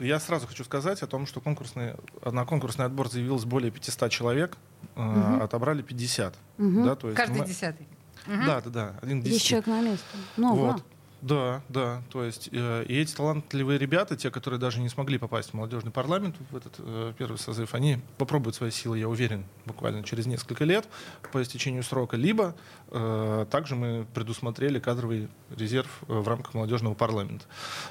я 0.00 0.20
сразу 0.20 0.46
хочу 0.46 0.64
сказать 0.64 1.02
о 1.02 1.06
том, 1.06 1.26
что 1.26 1.40
конкурсный, 1.40 1.94
на 2.24 2.44
конкурсный 2.44 2.84
отбор 2.84 3.08
заявилось 3.08 3.44
более 3.44 3.70
500 3.70 4.10
человек, 4.10 4.58
э, 4.96 5.38
отобрали 5.42 5.82
50. 5.82 6.34
Мгм. 6.58 6.84
Да, 6.84 6.94
то 6.96 7.08
есть 7.08 7.16
Каждый 7.16 7.40
мы- 7.40 7.46
десятый. 7.46 7.86
Да, 8.26 8.60
да, 8.60 8.70
да, 8.70 8.94
один 9.02 9.20
10. 9.20 9.34
Есть 9.34 9.46
человек 9.46 9.66
на 9.66 9.80
месте. 9.82 10.04
Много. 10.36 10.58
Вот. 10.58 10.82
Да, 11.22 11.62
да. 11.68 12.02
То 12.10 12.24
есть 12.24 12.48
э, 12.52 12.84
и 12.88 12.98
эти 12.98 13.14
талантливые 13.14 13.78
ребята, 13.78 14.16
те, 14.16 14.28
которые 14.30 14.58
даже 14.58 14.80
не 14.80 14.88
смогли 14.88 15.18
попасть 15.18 15.50
в 15.50 15.54
молодежный 15.54 15.92
парламент 15.92 16.34
в 16.50 16.56
этот 16.56 16.74
э, 16.78 17.12
первый 17.16 17.36
созыв, 17.36 17.74
они 17.74 18.00
попробуют 18.18 18.56
свои 18.56 18.72
силы, 18.72 18.98
я 18.98 19.08
уверен, 19.08 19.44
буквально 19.64 20.02
через 20.02 20.26
несколько 20.26 20.64
лет 20.64 20.88
по 21.30 21.40
истечению 21.40 21.84
срока. 21.84 22.16
Либо 22.16 22.56
э, 22.90 23.46
также 23.50 23.76
мы 23.76 24.04
предусмотрели 24.14 24.80
кадровый 24.80 25.28
резерв 25.56 25.88
э, 26.08 26.12
в 26.12 26.26
рамках 26.26 26.54
молодежного 26.54 26.94
парламента. 26.94 27.44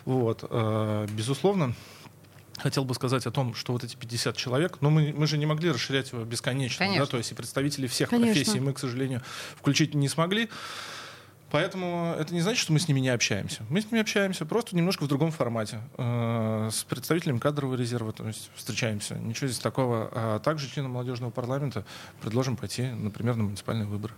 Вот. 0.04 0.44
Э, 0.50 1.08
безусловно. 1.16 1.74
Хотел 2.62 2.86
бы 2.86 2.94
сказать 2.94 3.26
о 3.26 3.32
том, 3.32 3.56
что 3.56 3.74
вот 3.74 3.84
эти 3.84 3.96
50 3.96 4.38
человек, 4.38 4.78
но 4.82 4.90
мы, 4.90 5.14
мы 5.18 5.26
же 5.28 5.38
не 5.38 5.46
могли 5.46 5.72
расширять 5.72 6.12
его 6.12 6.24
бесконечно, 6.24 6.86
Конечно. 6.86 7.06
да, 7.06 7.10
то 7.10 7.18
есть 7.18 7.32
и 7.32 7.36
представителей 7.36 7.88
всех 7.88 8.10
Конечно. 8.10 8.34
профессий 8.34 8.60
мы, 8.60 8.74
к 8.74 8.80
сожалению, 8.80 9.22
включить 9.58 9.94
не 9.94 10.08
смогли. 10.08 10.50
Поэтому 11.50 12.16
это 12.18 12.34
не 12.34 12.40
значит, 12.40 12.62
что 12.62 12.72
мы 12.72 12.80
с 12.80 12.88
ними 12.88 13.02
не 13.02 13.10
общаемся. 13.10 13.64
Мы 13.70 13.82
с 13.82 13.86
ними 13.92 14.00
общаемся 14.00 14.46
просто 14.46 14.76
немножко 14.76 15.04
в 15.04 15.08
другом 15.08 15.32
формате. 15.32 15.82
Э, 15.98 16.70
С 16.72 16.86
представителями 16.86 17.40
кадрового 17.40 17.76
резерва 17.76 18.14
то 18.14 18.26
есть 18.26 18.50
встречаемся. 18.56 19.16
Ничего 19.16 19.48
здесь 19.48 19.60
такого. 19.60 20.10
А 20.14 20.40
также 20.40 20.70
членам 20.70 20.92
молодежного 20.92 21.30
парламента 21.30 21.86
предложим 22.22 22.56
пойти, 22.56 22.84
например, 22.84 23.36
на 23.36 23.44
муниципальные 23.44 23.86
выборы. 23.86 24.14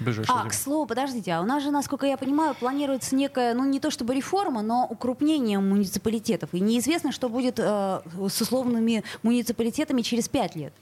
Ближайшее 0.00 0.34
А, 0.34 0.38
время. 0.38 0.50
к 0.50 0.54
слову, 0.54 0.86
подождите, 0.86 1.32
а 1.32 1.40
у 1.40 1.44
нас 1.44 1.62
же, 1.62 1.70
насколько 1.70 2.06
я 2.06 2.16
понимаю, 2.16 2.54
планируется 2.54 3.14
некая, 3.14 3.54
ну 3.54 3.64
не 3.64 3.80
то 3.80 3.90
чтобы 3.90 4.14
реформа, 4.14 4.62
но 4.62 4.86
укрупнение 4.88 5.58
муниципалитетов. 5.58 6.50
И 6.52 6.60
неизвестно, 6.60 7.12
что 7.12 7.28
будет 7.28 7.58
э, 7.58 8.00
с 8.28 8.40
условными 8.40 9.04
муниципалитетами 9.22 10.02
через 10.02 10.28
пять 10.28 10.54
лет. 10.56 10.72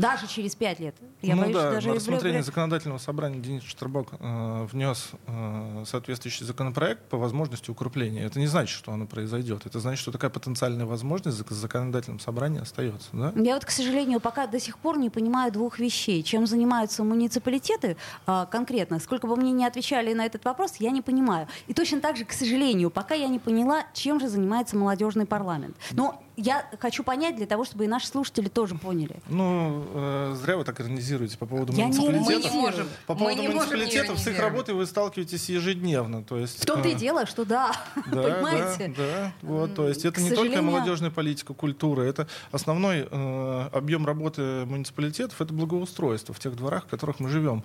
Даже 0.00 0.26
через 0.26 0.54
пять 0.54 0.80
лет. 0.80 0.94
Я 1.22 1.36
ну 1.36 1.42
боюсь, 1.42 1.54
да, 1.54 1.70
даже 1.72 1.88
на 1.88 1.94
рассмотрение 1.94 2.40
блё- 2.40 2.44
законодательного 2.44 2.98
собрания 2.98 3.38
Денис 3.38 3.62
Штербок 3.62 4.08
э, 4.18 4.66
внес 4.70 5.10
э, 5.26 5.84
соответствующий 5.86 6.46
законопроект 6.46 7.02
по 7.08 7.18
возможности 7.18 7.70
укрепления. 7.70 8.24
Это 8.24 8.38
не 8.38 8.46
значит, 8.46 8.76
что 8.76 8.92
оно 8.92 9.06
произойдет. 9.06 9.66
Это 9.66 9.80
значит, 9.80 10.00
что 10.00 10.12
такая 10.12 10.30
потенциальная 10.30 10.86
возможность 10.86 11.38
в 11.38 11.52
законодательном 11.52 12.20
собрании 12.20 12.60
остается. 12.60 13.08
Да? 13.12 13.32
Я 13.36 13.54
вот, 13.54 13.64
к 13.64 13.70
сожалению, 13.70 14.20
пока 14.20 14.46
до 14.46 14.58
сих 14.58 14.78
пор 14.78 14.98
не 14.98 15.10
понимаю 15.10 15.52
двух 15.52 15.78
вещей. 15.78 16.22
Чем 16.22 16.46
занимаются 16.46 17.04
муниципалитеты 17.04 17.96
а, 18.26 18.46
конкретно? 18.46 18.98
Сколько 18.98 19.26
бы 19.26 19.36
мне 19.36 19.52
не 19.52 19.66
отвечали 19.66 20.14
на 20.14 20.24
этот 20.24 20.44
вопрос, 20.44 20.76
я 20.78 20.90
не 20.90 21.02
понимаю. 21.02 21.46
И 21.66 21.74
точно 21.74 22.00
так 22.00 22.16
же, 22.16 22.24
к 22.24 22.32
сожалению, 22.32 22.90
пока 22.90 23.14
я 23.14 23.28
не 23.28 23.38
поняла, 23.38 23.84
чем 23.92 24.20
же 24.20 24.28
занимается 24.28 24.76
молодежный 24.76 25.26
парламент. 25.26 25.76
Но 25.92 26.22
я 26.40 26.64
хочу 26.80 27.02
понять 27.04 27.36
для 27.36 27.46
того, 27.46 27.64
чтобы 27.64 27.84
и 27.84 27.88
наши 27.88 28.06
слушатели 28.06 28.48
тоже 28.48 28.74
поняли. 28.74 29.16
Ну, 29.28 29.84
э, 29.94 30.36
зря 30.42 30.56
вы 30.56 30.64
так 30.64 30.80
иронизируете 30.80 31.36
по 31.38 31.46
поводу 31.46 31.72
Я 31.72 31.86
не 31.88 31.98
муниципалитетов. 31.98 32.50
Мы 32.52 32.56
не 32.56 32.60
можем. 32.62 32.88
По 33.06 33.14
Мы 33.14 33.18
поводу 33.18 33.36
можем 33.42 33.50
не 33.52 33.56
муниципалитетов 33.58 34.18
с 34.18 34.26
их 34.26 34.38
работой 34.38 34.74
вы 34.74 34.86
сталкиваетесь 34.86 35.48
ежедневно. 35.48 36.22
То 36.24 36.38
есть, 36.38 36.62
В 36.62 36.66
том-то 36.66 36.88
и 36.88 36.94
э, 36.94 36.96
дело, 36.96 37.26
что 37.26 37.44
да, 37.44 37.72
Да, 38.06 38.22
понимаете? 38.22 38.94
Да, 38.96 39.02
да. 39.02 39.32
Вот, 39.42 39.74
то 39.74 39.88
есть 39.88 40.04
это 40.04 40.16
К 40.16 40.22
не 40.22 40.28
только 40.30 40.42
сожалению- 40.42 40.62
молодежная 40.70 41.10
политика, 41.10 41.54
культура, 41.54 42.02
это 42.02 42.26
основной 42.52 43.06
э, 43.10 43.68
объем 43.72 44.06
работы 44.06 44.64
муниципалитетов, 44.66 45.40
это 45.40 45.52
благоустройство 45.52 46.34
в 46.34 46.38
тех 46.40 46.56
дворах, 46.56 46.84
в 46.86 46.88
которых 46.88 47.20
мы 47.20 47.28
живем. 47.28 47.62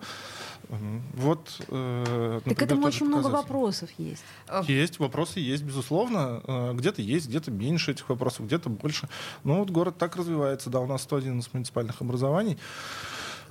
Вот. 1.13 1.61
э, 1.67 2.41
Так 2.45 2.61
этому 2.61 2.87
очень 2.87 3.05
много 3.05 3.27
вопросов 3.27 3.89
есть. 3.97 4.23
Есть, 4.67 4.99
вопросы 4.99 5.39
есть, 5.39 5.63
безусловно. 5.63 6.41
Э, 6.47 6.73
Где-то 6.73 7.01
есть, 7.01 7.27
где-то 7.27 7.51
меньше 7.51 7.91
этих 7.91 8.09
вопросов, 8.09 8.45
где-то 8.45 8.69
больше. 8.69 9.07
Но 9.43 9.59
вот 9.59 9.69
город 9.69 9.97
так 9.97 10.15
развивается. 10.15 10.69
Да, 10.69 10.79
у 10.79 10.87
нас 10.87 11.03
111 11.03 11.53
муниципальных 11.53 12.01
образований, 12.01 12.57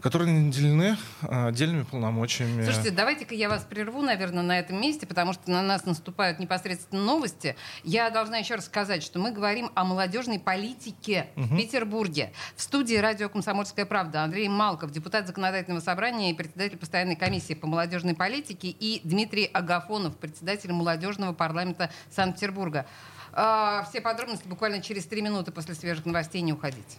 которые 0.04 0.38
наделены 0.38 0.98
э, 1.22 1.46
отдельными 1.48 1.82
полномочиями. 1.82 2.62
Слушайте, 2.62 2.90
давайте-ка 2.90 3.34
я 3.34 3.48
вас 3.48 3.64
прерву, 3.64 4.02
наверное, 4.02 4.42
на 4.42 4.58
этом 4.58 4.78
месте, 4.78 5.06
потому 5.06 5.32
что 5.32 5.50
на 5.50 5.62
нас 5.62 5.86
наступают 5.86 6.38
непосредственно 6.38 7.00
новости. 7.02 7.56
Я 7.84 8.10
должна 8.10 8.36
еще 8.36 8.56
раз 8.56 8.66
сказать, 8.66 9.02
что 9.02 9.18
мы 9.18 9.32
говорим 9.32 9.70
о 9.74 9.84
молодежной 9.84 10.38
политике 10.38 11.28
в 11.36 11.56
Петербурге. 11.56 12.34
В 12.54 12.60
студии 12.60 12.96
радио 12.96 13.30
«Комсомольская 13.30 13.86
правда» 13.86 14.24
Андрей 14.24 14.46
Малков, 14.46 14.90
депутат 14.90 15.26
законодательного 15.26 15.80
собрания 15.80 16.32
и 16.32 16.34
председатель 16.34 16.76
постоянной 16.76 17.16
комиссии 17.16 17.54
по 17.54 17.66
молодежной 17.66 18.14
политике, 18.14 18.68
и 18.68 19.00
Дмитрий 19.04 19.46
Агафонов, 19.46 20.18
председатель 20.18 20.70
молодежного 20.70 21.32
парламента 21.32 21.88
Санкт-Петербурга. 22.10 22.84
А, 23.32 23.86
Все 23.88 24.02
подробности 24.02 24.46
буквально 24.46 24.82
через 24.82 25.06
три 25.06 25.22
минуты 25.22 25.50
после 25.50 25.74
свежих 25.74 26.04
новостей. 26.04 26.42
Не 26.42 26.52
уходите. 26.52 26.98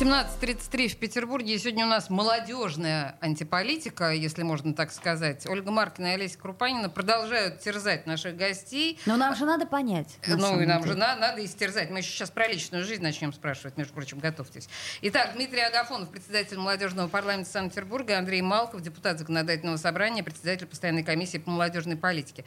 17.33 0.00 0.88
в 0.88 0.96
Петербурге. 0.96 1.54
И 1.54 1.58
сегодня 1.58 1.86
у 1.86 1.88
нас 1.88 2.10
молодежная 2.10 3.16
антиполитика, 3.20 4.10
если 4.10 4.42
можно 4.42 4.74
так 4.74 4.90
сказать. 4.90 5.46
Ольга 5.46 5.70
Маркина 5.70 6.08
и 6.08 6.10
Олеся 6.14 6.36
Крупанина 6.36 6.88
продолжают 6.88 7.60
терзать 7.60 8.04
наших 8.04 8.36
гостей. 8.36 8.98
Но 9.06 9.16
нам 9.16 9.36
же 9.36 9.44
надо 9.44 9.66
понять. 9.66 10.16
Ну, 10.26 10.60
и 10.60 10.66
нам 10.66 10.82
деле. 10.82 10.94
же 10.94 10.98
на- 10.98 11.14
надо 11.14 11.44
истерзать. 11.44 11.90
Мы 11.90 11.98
еще 11.98 12.10
сейчас 12.10 12.30
про 12.30 12.48
личную 12.48 12.84
жизнь 12.84 13.04
начнем 13.04 13.32
спрашивать, 13.32 13.76
между 13.76 13.94
прочим, 13.94 14.18
готовьтесь. 14.18 14.68
Итак, 15.02 15.34
Дмитрий 15.34 15.60
Агафонов, 15.60 16.10
председатель 16.10 16.58
молодежного 16.58 17.06
парламента 17.06 17.50
Санкт-Петербурга, 17.52 18.18
Андрей 18.18 18.42
Малков, 18.42 18.80
депутат 18.80 19.20
законодательного 19.20 19.76
собрания, 19.76 20.24
председатель 20.24 20.66
постоянной 20.66 21.04
комиссии 21.04 21.38
по 21.38 21.50
молодежной 21.50 21.96
политике. 21.96 22.44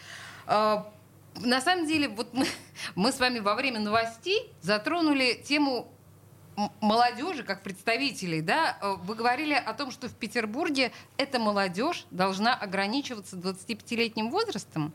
А, 0.47 0.91
На 1.39 1.61
самом 1.61 1.87
деле, 1.87 2.09
вот 2.09 2.33
мы, 2.33 2.45
мы 2.95 3.13
с 3.13 3.19
вами 3.19 3.39
во 3.39 3.55
время 3.55 3.79
новостей 3.79 4.51
затронули 4.61 5.41
тему 5.47 5.93
молодежи, 6.81 7.43
как 7.43 7.61
представителей, 7.61 8.41
да, 8.41 8.77
э, 8.81 8.95
вы 9.03 9.15
говорили 9.15 9.53
о 9.53 9.73
том, 9.73 9.91
что 9.91 10.07
в 10.09 10.13
Петербурге 10.13 10.91
эта 11.17 11.39
молодежь 11.39 12.05
должна 12.09 12.55
ограничиваться 12.55 13.35
25-летним 13.35 14.31
возрастом, 14.31 14.93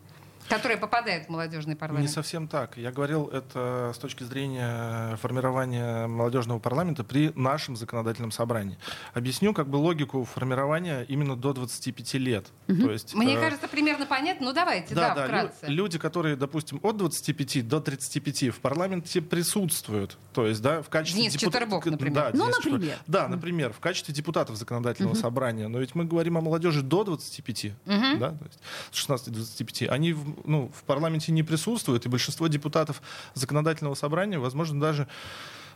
которая 0.48 0.76
попадает 0.78 1.26
в 1.26 1.28
молодежный 1.31 1.74
Не 1.74 1.78
парламент. 1.78 2.11
совсем 2.11 2.48
так. 2.48 2.76
Я 2.76 2.92
говорил 2.92 3.26
это 3.28 3.92
с 3.94 3.98
точки 3.98 4.22
зрения 4.24 5.16
формирования 5.16 6.07
молодежного 6.07 6.59
парламента 6.59 7.05
при 7.05 7.33
нашем 7.35 7.76
законодательном 7.76 8.31
собрании. 8.33 8.78
Объясню 9.14 9.55
как 9.55 9.68
бы 9.68 9.76
логику 9.76 10.24
формирования 10.24 11.02
именно 11.09 11.37
до 11.37 11.52
25 11.52 12.14
лет. 12.14 12.46
То 12.66 12.90
есть, 12.90 13.14
Мне 13.14 13.35
э, 13.37 13.40
кажется, 13.40 13.68
примерно 13.68 14.07
понятно. 14.07 14.46
Ну, 14.46 14.52
давайте, 14.52 14.94
да, 14.94 15.09
Да, 15.11 15.14
да, 15.14 15.20
лю- 15.22 15.26
вкратце. 15.26 15.66
люди, 15.68 15.98
которые, 15.98 16.37
допустим, 16.37 16.81
от 16.83 16.96
25 16.96 17.66
до 17.66 17.81
35 17.81 18.48
в 18.50 18.61
парламенте 18.61 19.20
присутствуют. 19.22 20.18
То 20.33 20.46
есть, 20.46 20.62
да, 20.62 20.83
в 20.83 20.88
качестве 20.88 21.22
Денис 21.22 21.35
депутат- 21.35 21.52
Четвербок, 21.52 21.85
к- 21.85 21.90
например. 21.90 22.14
Да, 22.14 22.31
Ну, 22.35 22.44
Денис 22.50 22.64
например. 22.64 22.96
Да, 23.07 23.28
например, 23.28 23.72
в 23.72 23.81
качестве 23.81 24.14
депутатов 24.14 24.57
законодательного 24.57 25.14
собрания. 25.14 25.68
Но 25.68 25.78
ведь 25.78 25.94
мы 25.94 26.05
говорим 26.05 26.38
о 26.38 26.40
молодежи 26.40 26.83
до 26.83 27.05
25, 27.05 27.72
да, 27.87 28.31
то 28.31 28.44
есть 28.44 28.59
с 28.90 28.96
16 28.96 29.28
до 29.33 29.35
25. 29.40 29.88
Они 29.88 30.12
в, 30.12 30.32
ну, 30.45 30.71
в 30.75 30.83
парламенте 30.85 31.33
не 31.33 31.42
присутствуют, 31.42 32.07
и 32.07 32.09
большинство 32.09 32.47
депутатов 32.49 33.03
законодательного 33.35 33.95
собрания, 33.95 34.38
возможно, 34.38 34.81
даже 34.81 35.09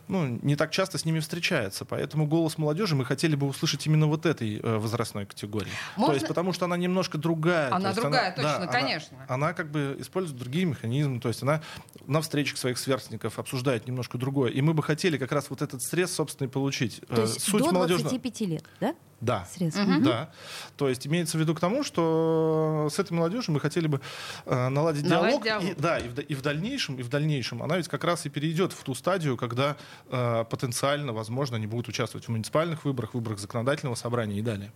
ну, 0.09 0.39
не 0.41 0.55
так 0.55 0.71
часто 0.71 0.97
с 0.97 1.03
ними 1.03 1.19
встречается. 1.19 1.83
Поэтому 1.83 2.27
голос 2.27 2.57
молодежи 2.57 2.95
мы 2.95 3.03
хотели 3.03 3.35
бы 3.35 3.45
услышать 3.45 3.85
именно 3.87 4.07
вот 4.07 4.25
этой 4.25 4.57
э, 4.63 4.77
возрастной 4.77 5.25
категории. 5.25 5.67
Можно- 5.97 6.13
То 6.13 6.15
есть, 6.15 6.27
потому 6.29 6.53
что 6.53 6.63
она 6.63 6.77
немножко 6.77 7.17
другая. 7.17 7.73
Она 7.75 7.93
То 7.93 7.99
другая, 8.03 8.29
да, 8.29 8.35
точно, 8.41 8.55
она- 8.63 8.67
конечно. 8.71 9.25
Она, 9.27 9.51
как 9.51 9.69
бы 9.69 9.97
использует 9.99 10.39
другие 10.39 10.63
механизмы, 10.63 11.19
то 11.19 11.27
есть 11.27 11.43
она 11.43 11.61
на 12.05 12.21
встречах 12.21 12.57
своих 12.57 12.77
сверстников 12.77 13.37
обсуждает 13.37 13.85
немножко 13.85 14.17
другое. 14.17 14.49
И 14.51 14.61
мы 14.61 14.73
бы 14.73 14.81
хотели 14.81 15.17
как 15.17 15.33
раз 15.33 15.49
вот 15.49 15.61
этот 15.61 15.81
стресс, 15.81 16.13
собственно, 16.13 16.47
и 16.47 16.49
получить. 16.49 17.01
То 17.09 17.23
Э, 17.23 17.25
есть 17.25 17.41
Суть 17.41 17.63
до 17.65 17.73
молодежного- 17.73 18.09
25 18.09 18.45
лет, 18.47 18.63
да? 18.79 18.95
Да. 19.19 19.47
Средств. 19.51 19.81
Да. 20.03 20.29
То 20.75 20.89
есть 20.89 21.07
имеется 21.07 21.37
в 21.37 21.41
виду 21.41 21.55
к 21.55 21.59
тому, 21.59 21.83
что 21.83 22.87
с 22.91 22.99
этой 22.99 23.13
молодежью 23.13 23.53
мы 23.53 23.59
хотели 23.59 23.87
бы 23.87 23.99
э, 24.45 24.69
наладить 24.69 25.07
диалог. 25.07 25.43
диалог. 25.43 25.63
И, 25.65 25.73
да, 25.75 25.97
и 25.97 26.07
в, 26.07 26.19
и 26.19 26.35
в 26.35 26.41
дальнейшем, 26.41 26.99
и 26.99 27.03
в 27.03 27.09
дальнейшем 27.09 27.63
она 27.63 27.77
ведь 27.77 27.87
как 27.87 28.03
раз 28.03 28.25
и 28.25 28.29
перейдет 28.29 28.73
в 28.73 28.83
ту 28.83 28.93
стадию, 28.93 29.35
когда 29.35 29.75
э, 30.09 30.45
потенциально, 30.49 31.13
возможно, 31.13 31.57
они 31.57 31.65
будут 31.65 31.87
участвовать 31.87 32.25
в 32.27 32.29
муниципальных 32.29 32.85
выборах, 32.85 33.15
выборах 33.15 33.39
законодательного 33.39 33.95
собрания 33.95 34.37
и 34.37 34.41
далее. 34.41 34.71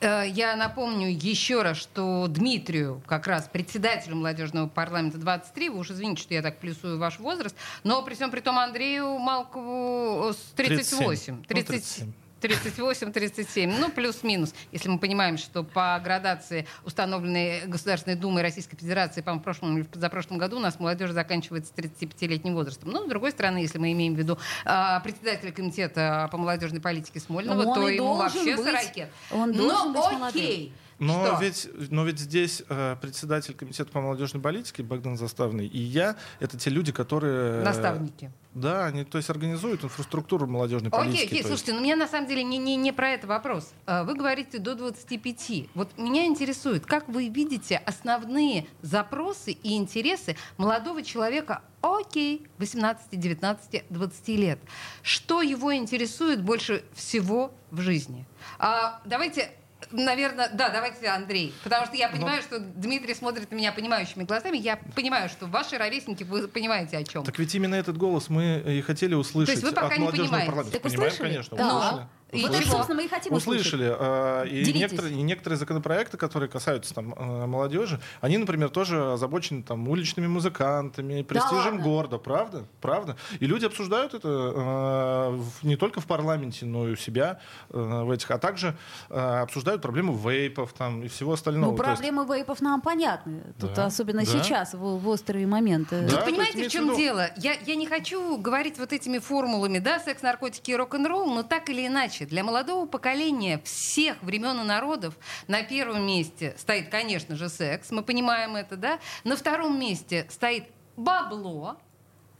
Э, 0.00 0.24
Я 0.26 0.56
напомню 0.56 1.08
еще 1.08 1.62
раз, 1.62 1.76
что 1.76 2.26
Дмитрию, 2.28 3.02
как 3.06 3.26
раз 3.26 3.48
председателю 3.52 4.16
молодежного 4.16 4.68
парламента 4.68 5.18
23, 5.18 5.68
вы 5.68 5.80
уж 5.80 5.90
извините, 5.90 6.22
что 6.22 6.32
я 6.32 6.40
так 6.40 6.58
плюсую 6.58 6.98
ваш 6.98 7.18
возраст, 7.18 7.54
но 7.84 8.02
при 8.02 8.14
всем 8.14 8.30
при 8.30 8.40
том 8.40 8.58
Андрею 8.58 9.18
Малкову 9.18 10.30
э, 10.30 10.32
с 10.32 10.52
38. 10.56 11.42
37. 11.44 12.06
Ну, 12.06 12.12
30 12.12 12.21
38-37, 12.42 13.78
ну, 13.78 13.90
плюс-минус, 13.90 14.54
если 14.72 14.88
мы 14.88 14.98
понимаем, 14.98 15.38
что 15.38 15.62
по 15.62 16.00
градации, 16.02 16.66
установленной 16.84 17.66
Государственной 17.66 18.16
Думой 18.16 18.42
Российской 18.42 18.76
Федерации, 18.76 19.20
по 19.20 19.32
в 19.32 19.38
прошлом 19.40 19.78
или 19.78 19.86
за 19.92 20.08
прошлом 20.10 20.38
году, 20.38 20.56
у 20.56 20.60
нас 20.60 20.78
молодежь 20.78 21.10
заканчивается 21.10 21.72
35-летним 21.74 22.54
возрастом. 22.54 22.90
Но, 22.90 23.04
с 23.04 23.08
другой 23.08 23.30
стороны, 23.30 23.58
если 23.58 23.78
мы 23.78 23.92
имеем 23.92 24.14
в 24.14 24.18
виду 24.18 24.38
а, 24.64 25.00
председателя 25.00 25.52
комитета 25.52 26.28
по 26.30 26.36
молодежной 26.38 26.80
политике 26.80 27.20
Смольного, 27.20 27.62
Он 27.66 27.74
то 27.74 27.88
ему 27.88 28.14
вообще 28.14 28.56
быть- 28.56 28.64
сорокет. 28.64 29.10
он 29.30 29.52
Но 29.52 29.92
быть 29.92 30.18
молодым. 30.18 30.72
Окей. 31.02 31.16
Но 31.16 31.26
Что? 31.26 31.38
ведь, 31.42 31.68
но 31.90 32.04
ведь 32.04 32.18
здесь 32.18 32.62
э, 32.68 32.96
председатель 33.00 33.54
комитета 33.54 33.90
по 33.90 34.00
молодежной 34.00 34.42
политике 34.42 34.82
Богдан 34.82 35.16
Заставный 35.16 35.66
и 35.66 35.78
я 35.78 36.16
это 36.40 36.56
те 36.58 36.70
люди, 36.70 36.92
которые 36.92 37.60
э, 37.60 37.64
Наставники. 37.64 38.30
Да, 38.54 38.86
они 38.86 39.04
то 39.04 39.16
есть 39.18 39.30
организуют 39.30 39.82
инфраструктуру 39.82 40.46
молодежной 40.46 40.90
Окей, 40.90 41.00
политики. 41.00 41.24
окей, 41.26 41.36
есть- 41.38 41.48
слушайте, 41.48 41.72
но 41.72 41.80
меня 41.80 41.96
на 41.96 42.06
самом 42.06 42.28
деле 42.28 42.42
не, 42.44 42.58
не, 42.58 42.76
не 42.76 42.92
про 42.92 43.10
это 43.10 43.26
вопрос. 43.26 43.72
А, 43.86 44.04
Вы 44.04 44.14
говорите 44.14 44.58
до 44.58 44.74
25. 44.74 45.70
Вот 45.74 45.96
меня 45.96 46.26
интересует, 46.26 46.84
как 46.84 47.08
вы 47.08 47.28
видите 47.28 47.78
основные 47.78 48.66
запросы 48.82 49.52
и 49.52 49.76
интересы 49.76 50.36
молодого 50.58 51.02
человека, 51.02 51.62
окей, 51.80 52.46
18, 52.58 53.18
19, 53.18 53.84
20 53.88 54.28
лет. 54.28 54.58
Что 55.02 55.40
его 55.42 55.74
интересует 55.74 56.42
больше 56.42 56.84
всего 56.94 57.52
в 57.70 57.80
жизни? 57.80 58.26
А, 58.58 59.00
давайте 59.06 59.50
Наверное, 59.92 60.50
да, 60.52 60.70
давайте 60.70 61.06
Андрей. 61.08 61.54
Потому 61.64 61.86
что 61.86 61.96
я 61.96 62.08
Ну. 62.08 62.16
понимаю, 62.16 62.42
что 62.42 62.58
Дмитрий 62.58 63.14
смотрит 63.14 63.50
на 63.50 63.54
меня 63.54 63.72
понимающими 63.72 64.24
глазами. 64.24 64.56
Я 64.56 64.76
понимаю, 64.94 65.28
что 65.28 65.46
ваши 65.46 65.76
ровесники, 65.78 66.24
вы 66.24 66.48
понимаете 66.48 66.96
о 66.98 67.04
чем. 67.04 67.24
Так 67.24 67.38
ведь 67.38 67.54
именно 67.54 67.74
этот 67.74 67.96
голос 67.96 68.28
мы 68.28 68.62
и 68.66 68.80
хотели 68.82 69.14
услышать 69.14 69.62
вы 69.62 69.72
пока 69.72 69.88
от 69.88 69.98
не 69.98 70.08
понимаете. 70.10 70.52
Так 70.70 70.82
Понимаем, 70.82 71.08
услышали? 71.12 71.28
конечно. 71.28 71.56
Да. 71.56 71.76
Услышали. 71.78 72.06
И 72.32 72.42
Вот 72.42 72.54
это, 72.54 72.66
собственно, 72.66 72.96
мы 72.96 73.04
и 73.04 73.08
хотим 73.08 73.34
услышать. 73.34 73.66
Услышали. 73.74 73.94
э, 73.98 74.48
И 74.48 74.72
некоторые, 74.72 75.14
и 75.14 75.22
некоторые 75.22 75.58
законопроекты, 75.58 76.16
которые 76.16 76.48
касаются 76.48 76.94
там, 76.94 77.12
э, 77.12 77.46
молодежи, 77.46 78.00
они, 78.22 78.38
например, 78.38 78.70
тоже 78.70 79.12
озабочены 79.12 79.62
там, 79.62 79.86
уличными 79.86 80.26
музыкантами, 80.26 81.20
престижем 81.22 81.74
ладно? 81.74 81.82
города. 81.82 82.18
Правда? 82.18 82.64
Правда. 82.80 83.16
И 83.38 83.46
люди 83.46 83.66
обсуждают 83.66 84.14
это 84.14 84.28
э, 84.28 85.40
не 85.62 85.76
только 85.76 86.00
в 86.00 86.06
парламенте, 86.06 86.64
но 86.64 86.88
и 86.88 86.92
у 86.92 86.96
себя 86.96 87.38
э, 87.70 88.02
в 88.04 88.10
этих, 88.10 88.30
а 88.30 88.38
также 88.38 88.76
обсуждают 89.10 89.82
проблему 89.82 90.14
вейпов 90.16 90.72
там, 90.72 91.02
и 91.02 91.08
всего 91.08 91.34
остального. 91.34 91.72
Ну, 91.72 91.76
То 91.76 91.82
есть- 91.84 92.00
проблемы 92.00 92.24
вейпов 92.24 92.60
нам 92.62 92.80
понятны. 92.80 93.42
Тут 93.60 93.74
Да, 93.74 93.86
особенно 93.86 94.20
да. 94.24 94.26
сейчас, 94.26 94.72
в, 94.74 94.78
в 94.78 95.08
острые 95.08 95.46
моменты. 95.46 96.02
Да, 96.10 96.16
Тут 96.16 96.24
понимаете, 96.24 96.66
в 96.68 96.72
чем 96.72 96.84
виду- 96.86 96.96
дело? 96.96 97.28
Я, 97.36 97.52
я 97.66 97.74
не 97.74 97.86
хочу 97.86 98.38
говорить 98.38 98.78
вот 98.78 98.92
этими 98.92 99.18
формулами, 99.18 99.78
да, 99.80 99.98
секс, 100.00 100.22
наркотики 100.22 100.70
и 100.70 100.76
рок-н-ролл, 100.76 101.26
но 101.34 101.42
так 101.42 101.68
или 101.68 101.86
иначе, 101.86 102.21
для 102.26 102.44
молодого 102.44 102.86
поколения 102.86 103.60
всех 103.64 104.22
времен 104.22 104.60
и 104.60 104.64
народов 104.64 105.14
на 105.48 105.62
первом 105.62 106.06
месте 106.06 106.54
стоит, 106.58 106.88
конечно 106.88 107.36
же, 107.36 107.48
секс, 107.48 107.90
мы 107.90 108.02
понимаем 108.02 108.56
это, 108.56 108.76
да, 108.76 108.98
на 109.24 109.36
втором 109.36 109.78
месте 109.78 110.26
стоит 110.30 110.64
бабло, 110.96 111.78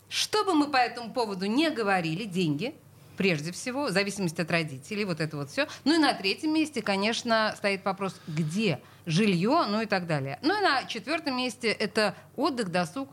что 0.08 0.44
бы 0.44 0.54
мы 0.54 0.70
по 0.70 0.76
этому 0.76 1.12
поводу 1.12 1.46
не 1.46 1.70
говорили, 1.70 2.24
деньги, 2.24 2.74
прежде 3.16 3.52
всего, 3.52 3.86
в 3.86 3.90
зависимости 3.90 4.40
от 4.40 4.50
родителей, 4.50 5.04
вот 5.04 5.20
это 5.20 5.36
вот 5.36 5.50
все. 5.50 5.68
Ну 5.84 5.94
и 5.94 5.98
на 5.98 6.12
третьем 6.14 6.52
месте, 6.52 6.82
конечно, 6.82 7.54
стоит 7.56 7.84
вопрос, 7.84 8.16
где 8.26 8.80
жилье, 9.06 9.64
ну 9.68 9.80
и 9.80 9.86
так 9.86 10.06
далее. 10.06 10.38
Ну 10.42 10.58
и 10.58 10.60
на 10.60 10.84
четвертом 10.84 11.36
месте 11.36 11.68
это 11.68 12.14
отдых, 12.36 12.70
досуг. 12.70 13.08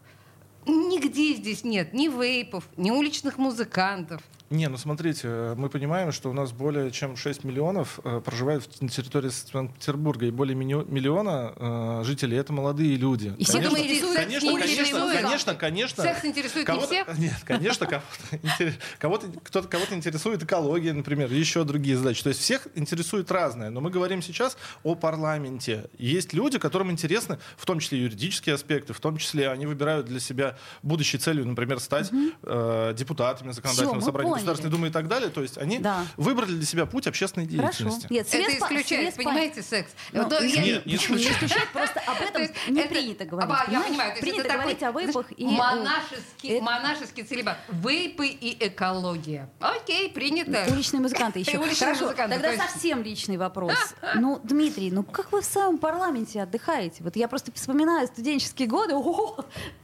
Нигде 0.66 1.36
здесь 1.36 1.64
нет 1.64 1.94
ни 1.94 2.08
вейпов, 2.08 2.68
ни 2.76 2.92
уличных 2.92 3.38
музыкантов. 3.38 4.22
Не, 4.50 4.68
ну 4.68 4.78
смотрите, 4.78 5.28
э, 5.28 5.54
мы 5.56 5.70
понимаем, 5.70 6.12
что 6.12 6.30
у 6.32 6.34
нас 6.34 6.52
более 6.52 6.90
чем 6.90 7.16
6 7.16 7.44
миллионов 7.44 8.00
э, 8.04 8.20
проживают 8.24 8.82
на 8.82 8.90
территории 8.90 9.30
Санкт-Петербурга, 9.30 10.26
и 10.26 10.32
более 10.32 10.56
миллиона 10.56 11.54
э, 11.56 12.02
жителей 12.04 12.38
это 12.38 12.52
молодые 12.52 12.96
люди. 12.96 13.32
И 13.38 13.44
всех 13.44 13.70
Конечно, 13.70 13.78
секс 13.78 14.16
конечно, 14.16 14.50
не 14.50 14.60
конечно, 14.60 14.72
интересует? 14.72 15.22
конечно, 15.22 15.56
конечно. 15.56 16.04
Секс 16.04 16.26
интересует 16.26 16.68
не 16.68 16.74
Кого-то- 16.74 16.88
всех? 16.88 17.18
Нет, 17.20 17.36
конечно, 17.46 17.86
кого-то, 17.86 18.74
кого-то, 19.52 19.68
кого-то 19.68 19.94
интересует 19.94 20.42
экология, 20.42 20.94
например, 20.94 21.32
еще 21.32 21.64
другие 21.64 21.96
задачи. 21.96 22.24
То 22.24 22.30
есть 22.30 22.42
всех 22.42 22.68
интересует 22.74 23.32
разное. 23.32 23.70
Но 23.70 23.82
мы 23.82 23.92
говорим 23.92 24.24
сейчас 24.24 24.58
о 24.84 24.96
парламенте. 24.96 25.90
Есть 26.00 26.34
люди, 26.34 26.58
которым 26.58 26.90
интересны 26.90 27.38
в 27.56 27.68
том 27.68 27.80
числе 27.80 28.02
юридические 28.02 28.56
аспекты, 28.56 28.94
в 28.94 29.00
том 29.00 29.18
числе 29.18 29.52
они 29.52 29.68
выбирают 29.68 30.08
для 30.08 30.20
себя 30.20 30.58
будущей 30.82 31.20
целью, 31.20 31.46
например, 31.46 31.80
стать 31.80 32.10
э, 32.44 32.94
депутатами 32.98 33.52
законодательного 33.52 34.02
собрания. 34.02 34.39
Государственной 34.40 34.72
Думы 34.72 34.88
и 34.88 34.92
так 34.92 35.08
далее. 35.08 35.30
То 35.30 35.42
есть 35.42 35.58
они 35.58 35.80
Да. 35.80 36.06
выбрали 36.18 36.52
для 36.52 36.66
себя 36.66 36.86
путь 36.86 37.08
общественной 37.08 37.48
Хорошо. 37.48 37.84
деятельности. 37.84 38.08
Нет, 38.10 38.28
Это 38.28 38.32
свет 38.32 38.60
по- 38.60 38.66
исключает, 38.66 39.14
свет 39.14 39.26
понимаете, 39.26 39.62
секс. 39.64 39.92
Ну, 40.12 40.24
Вот, 40.24 40.42
я- 40.42 40.62
Нет, 40.64 40.86
не 40.86 40.92
не 40.94 40.98
исключает. 40.98 41.70
просто 41.74 42.00
об 42.02 42.18
То 42.18 42.24
этом 42.24 42.42
не 42.74 42.80
это- 42.82 42.90
принято 42.90 43.26
говорить. 43.26 43.56
Я 43.70 43.82
понимаю, 43.82 44.16
то 44.16 44.22
принято 44.22 44.42
это 44.48 44.54
говорить 44.58 44.80
такой, 44.80 45.04
о 45.04 45.06
вейпах 45.08 45.26
и... 45.38 45.46
монашеский, 45.46 46.50
это- 46.50 46.64
монашеский 46.64 47.24
целебат. 47.24 47.58
Вейпы 47.70 48.28
и 48.28 48.58
экология. 48.68 49.50
Окей, 49.60 50.10
принято. 50.10 50.66
Уличные 50.72 51.02
музыканты 51.02 51.40
еще. 51.40 51.58
Уличные 51.58 51.88
Хорошо, 51.88 52.06
музыканты, 52.06 52.36
тогда 52.36 52.50
точно. 52.52 52.68
совсем 52.70 53.04
личный 53.04 53.38
вопрос. 53.38 53.74
Ну, 54.16 54.40
Дмитрий, 54.44 54.92
ну 54.92 55.04
как 55.04 55.32
вы 55.32 55.42
в 55.42 55.46
своем 55.46 55.78
парламенте 55.78 56.42
отдыхаете? 56.42 57.04
Вот 57.04 57.16
я 57.16 57.28
просто 57.28 57.52
вспоминаю 57.54 58.08
студенческие 58.08 58.68
годы. 58.68 58.94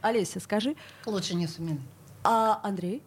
Олеся, 0.02 0.40
скажи. 0.40 0.76
Лучше 1.04 1.34
не 1.34 1.46
сумею. 1.46 1.80
А 2.24 2.60
Андрей? 2.62 3.02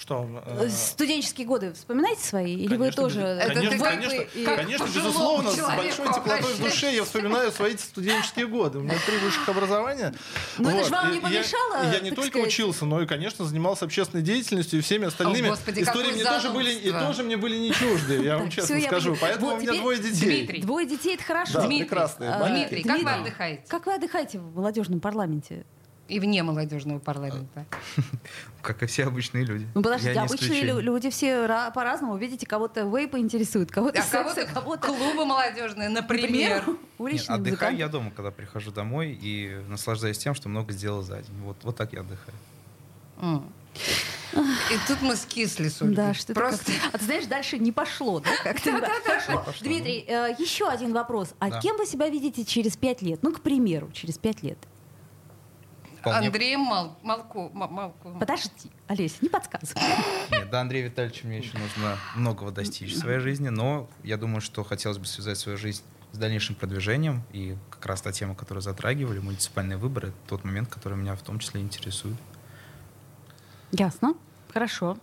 Что? 0.00 0.26
э, 0.46 0.68
Студенческие 0.70 1.46
годы 1.46 1.74
вспоминаете 1.74 2.22
свои? 2.24 2.54
Или 2.54 2.76
вы 2.76 2.78
Конечно, 2.90 3.02
тоже... 3.02 3.20
без- 3.20 3.26
Это 3.44 3.54
конечно, 3.54 3.70
ты 3.70 3.84
конечно, 3.84 4.12
вейпы 4.14 4.30
и- 4.40 4.44
конечно, 4.46 4.86
как 4.86 4.94
безусловно, 4.94 5.50
с 5.50 5.56
большой 5.76 6.06
теплотой 6.14 6.52
в 6.54 6.62
душе 6.62 6.94
я 6.94 7.04
вспоминаю 7.04 7.52
свои 7.52 7.76
студенческие 7.76 8.46
годы. 8.46 8.78
У 8.78 8.80
меня 8.80 8.94
три 9.04 9.18
высших 9.18 9.46
образования. 9.46 10.14
Ну, 10.56 10.70
это 10.70 10.78
ж 10.78 10.82
Вот. 10.84 10.90
вам 10.90 11.10
не 11.10 11.18
И 11.18 11.20
я- 11.20 11.22
помешало, 11.28 11.92
Я, 11.92 12.00
не 12.00 12.08
так 12.10 12.16
только 12.16 12.30
сказать? 12.30 12.48
учился, 12.48 12.86
но 12.86 13.02
и, 13.02 13.06
конечно, 13.06 13.44
занимался 13.44 13.84
общественной 13.84 14.22
деятельностью 14.22 14.78
и 14.78 14.82
всеми 14.82 15.06
остальными 15.06 15.48
О, 15.48 15.50
Господи, 15.50 15.82
истории 15.82 16.12
мне 16.12 16.24
тоже 16.24 16.48
были 16.48 16.72
и 16.72 16.90
тоже 16.90 17.22
мне 17.22 17.36
были 17.36 17.58
не 17.58 17.70
чужды, 17.72 18.22
я 18.24 18.38
вам 18.38 18.48
честно 18.48 18.76
я 18.76 18.86
скажу. 18.86 19.16
Поэтому 19.20 19.50
Вот 19.50 19.58
у 19.58 19.60
меня 19.60 19.74
двое 19.74 19.98
детей. 19.98 20.38
Дмитрий. 20.38 20.62
Двое 20.62 20.86
детей— 20.86 21.14
это 21.16 21.24
хорошо. 21.24 21.60
Да, 21.60 21.68
прекрасные, 21.68 22.30
маленькие. 22.30 22.68
Дмитрий, 22.68 22.82
как 22.84 23.02
вы 23.02 23.10
отдыхаете? 23.20 23.62
Как 23.68 23.86
вы 23.86 23.94
отдыхаете 23.94 24.38
в 24.38 24.54
молодежном 24.56 25.00
парламенте? 25.00 25.66
И 26.10 26.18
вне 26.18 26.42
молодежного 26.42 26.98
парламента. 26.98 27.64
Как 28.62 28.82
и 28.82 28.86
все 28.86 29.04
обычные 29.06 29.44
люди. 29.44 29.66
Ну, 29.74 29.82
подождите, 29.82 30.18
обычные 30.18 30.62
лю- 30.62 30.80
люди 30.80 31.08
все 31.08 31.46
ра- 31.46 31.72
по-разному. 31.72 32.16
Видите, 32.16 32.46
кого-то 32.46 32.80
вейпы 32.82 33.18
интересует, 33.20 33.70
кого-то 33.70 34.00
А 34.00 34.02
секс, 34.02 34.10
кого-то 34.34 34.46
кого-то... 34.52 34.86
клубы 34.88 35.24
молодежные, 35.24 35.88
например. 35.88 36.64
Нет, 36.66 36.76
уличные 36.98 37.36
отдыхаю 37.36 37.76
я 37.76 37.88
дома, 37.88 38.10
когда 38.10 38.30
прихожу 38.32 38.72
домой 38.72 39.16
и 39.22 39.62
наслаждаюсь 39.68 40.18
тем, 40.18 40.34
что 40.34 40.48
много 40.48 40.72
сделал 40.72 41.02
за 41.02 41.22
день. 41.22 41.36
Вот, 41.44 41.56
вот 41.62 41.76
так 41.76 41.92
я 41.92 42.00
отдыхаю. 42.00 42.36
М. 43.20 43.52
И 44.34 44.76
тут 44.88 45.00
мы 45.02 45.14
скисли 45.16 45.68
с 45.68 45.80
Ольгой. 45.80 45.96
Да, 45.96 46.14
что 46.14 46.34
Просто 46.34 46.72
А 46.92 46.98
ты 46.98 47.04
знаешь, 47.04 47.26
дальше 47.26 47.58
не 47.58 47.70
пошло, 47.72 48.18
да? 48.20 48.30
Как-то 48.42 48.80
да. 48.80 48.88
Хорошо. 49.04 49.44
пошло. 49.46 49.64
Дмитрий, 49.64 50.04
э, 50.08 50.34
еще 50.38 50.68
один 50.68 50.92
вопрос. 50.92 51.34
А 51.38 51.50
Да. 51.50 51.60
кем 51.60 51.76
вы 51.76 51.86
себя 51.86 52.08
видите 52.08 52.44
через 52.44 52.76
пять 52.76 53.00
лет? 53.02 53.20
Ну, 53.22 53.32
к 53.32 53.40
примеру, 53.40 53.90
через 53.92 54.18
пять 54.18 54.42
лет. 54.42 54.58
Вполне- 56.00 56.26
Андреем 56.28 56.60
Мал- 56.60 56.98
Малко- 57.02 57.50
Ма- 57.52 57.68
Малко- 57.68 58.18
Подожди, 58.18 58.70
Олеся, 58.88 59.16
не 59.20 59.28
подсказывай. 59.28 59.82
Нет, 60.30 60.50
до 60.50 60.60
Андрея 60.60 60.84
Витальевича 60.86 61.26
мне 61.26 61.38
еще 61.38 61.56
нужно 61.58 61.96
многого 62.16 62.50
достичь 62.50 62.94
в 62.94 62.98
своей 62.98 63.18
жизни, 63.18 63.48
но 63.48 63.88
я 64.02 64.16
думаю, 64.16 64.40
что 64.40 64.64
хотелось 64.64 64.98
бы 64.98 65.04
связать 65.06 65.38
свою 65.38 65.58
жизнь 65.58 65.82
с 66.12 66.18
дальнейшим 66.18 66.56
продвижением, 66.56 67.22
и 67.32 67.56
как 67.70 67.86
раз 67.86 68.02
та 68.02 68.12
тема, 68.12 68.34
которую 68.34 68.62
затрагивали, 68.62 69.20
муниципальные 69.20 69.76
выборы, 69.78 70.12
тот 70.26 70.42
момент, 70.44 70.68
который 70.68 70.96
меня 70.98 71.14
в 71.14 71.22
том 71.22 71.38
числе 71.38 71.60
интересует. 71.60 72.16
Ясно. 73.72 74.14
Хорошо. 74.52 74.96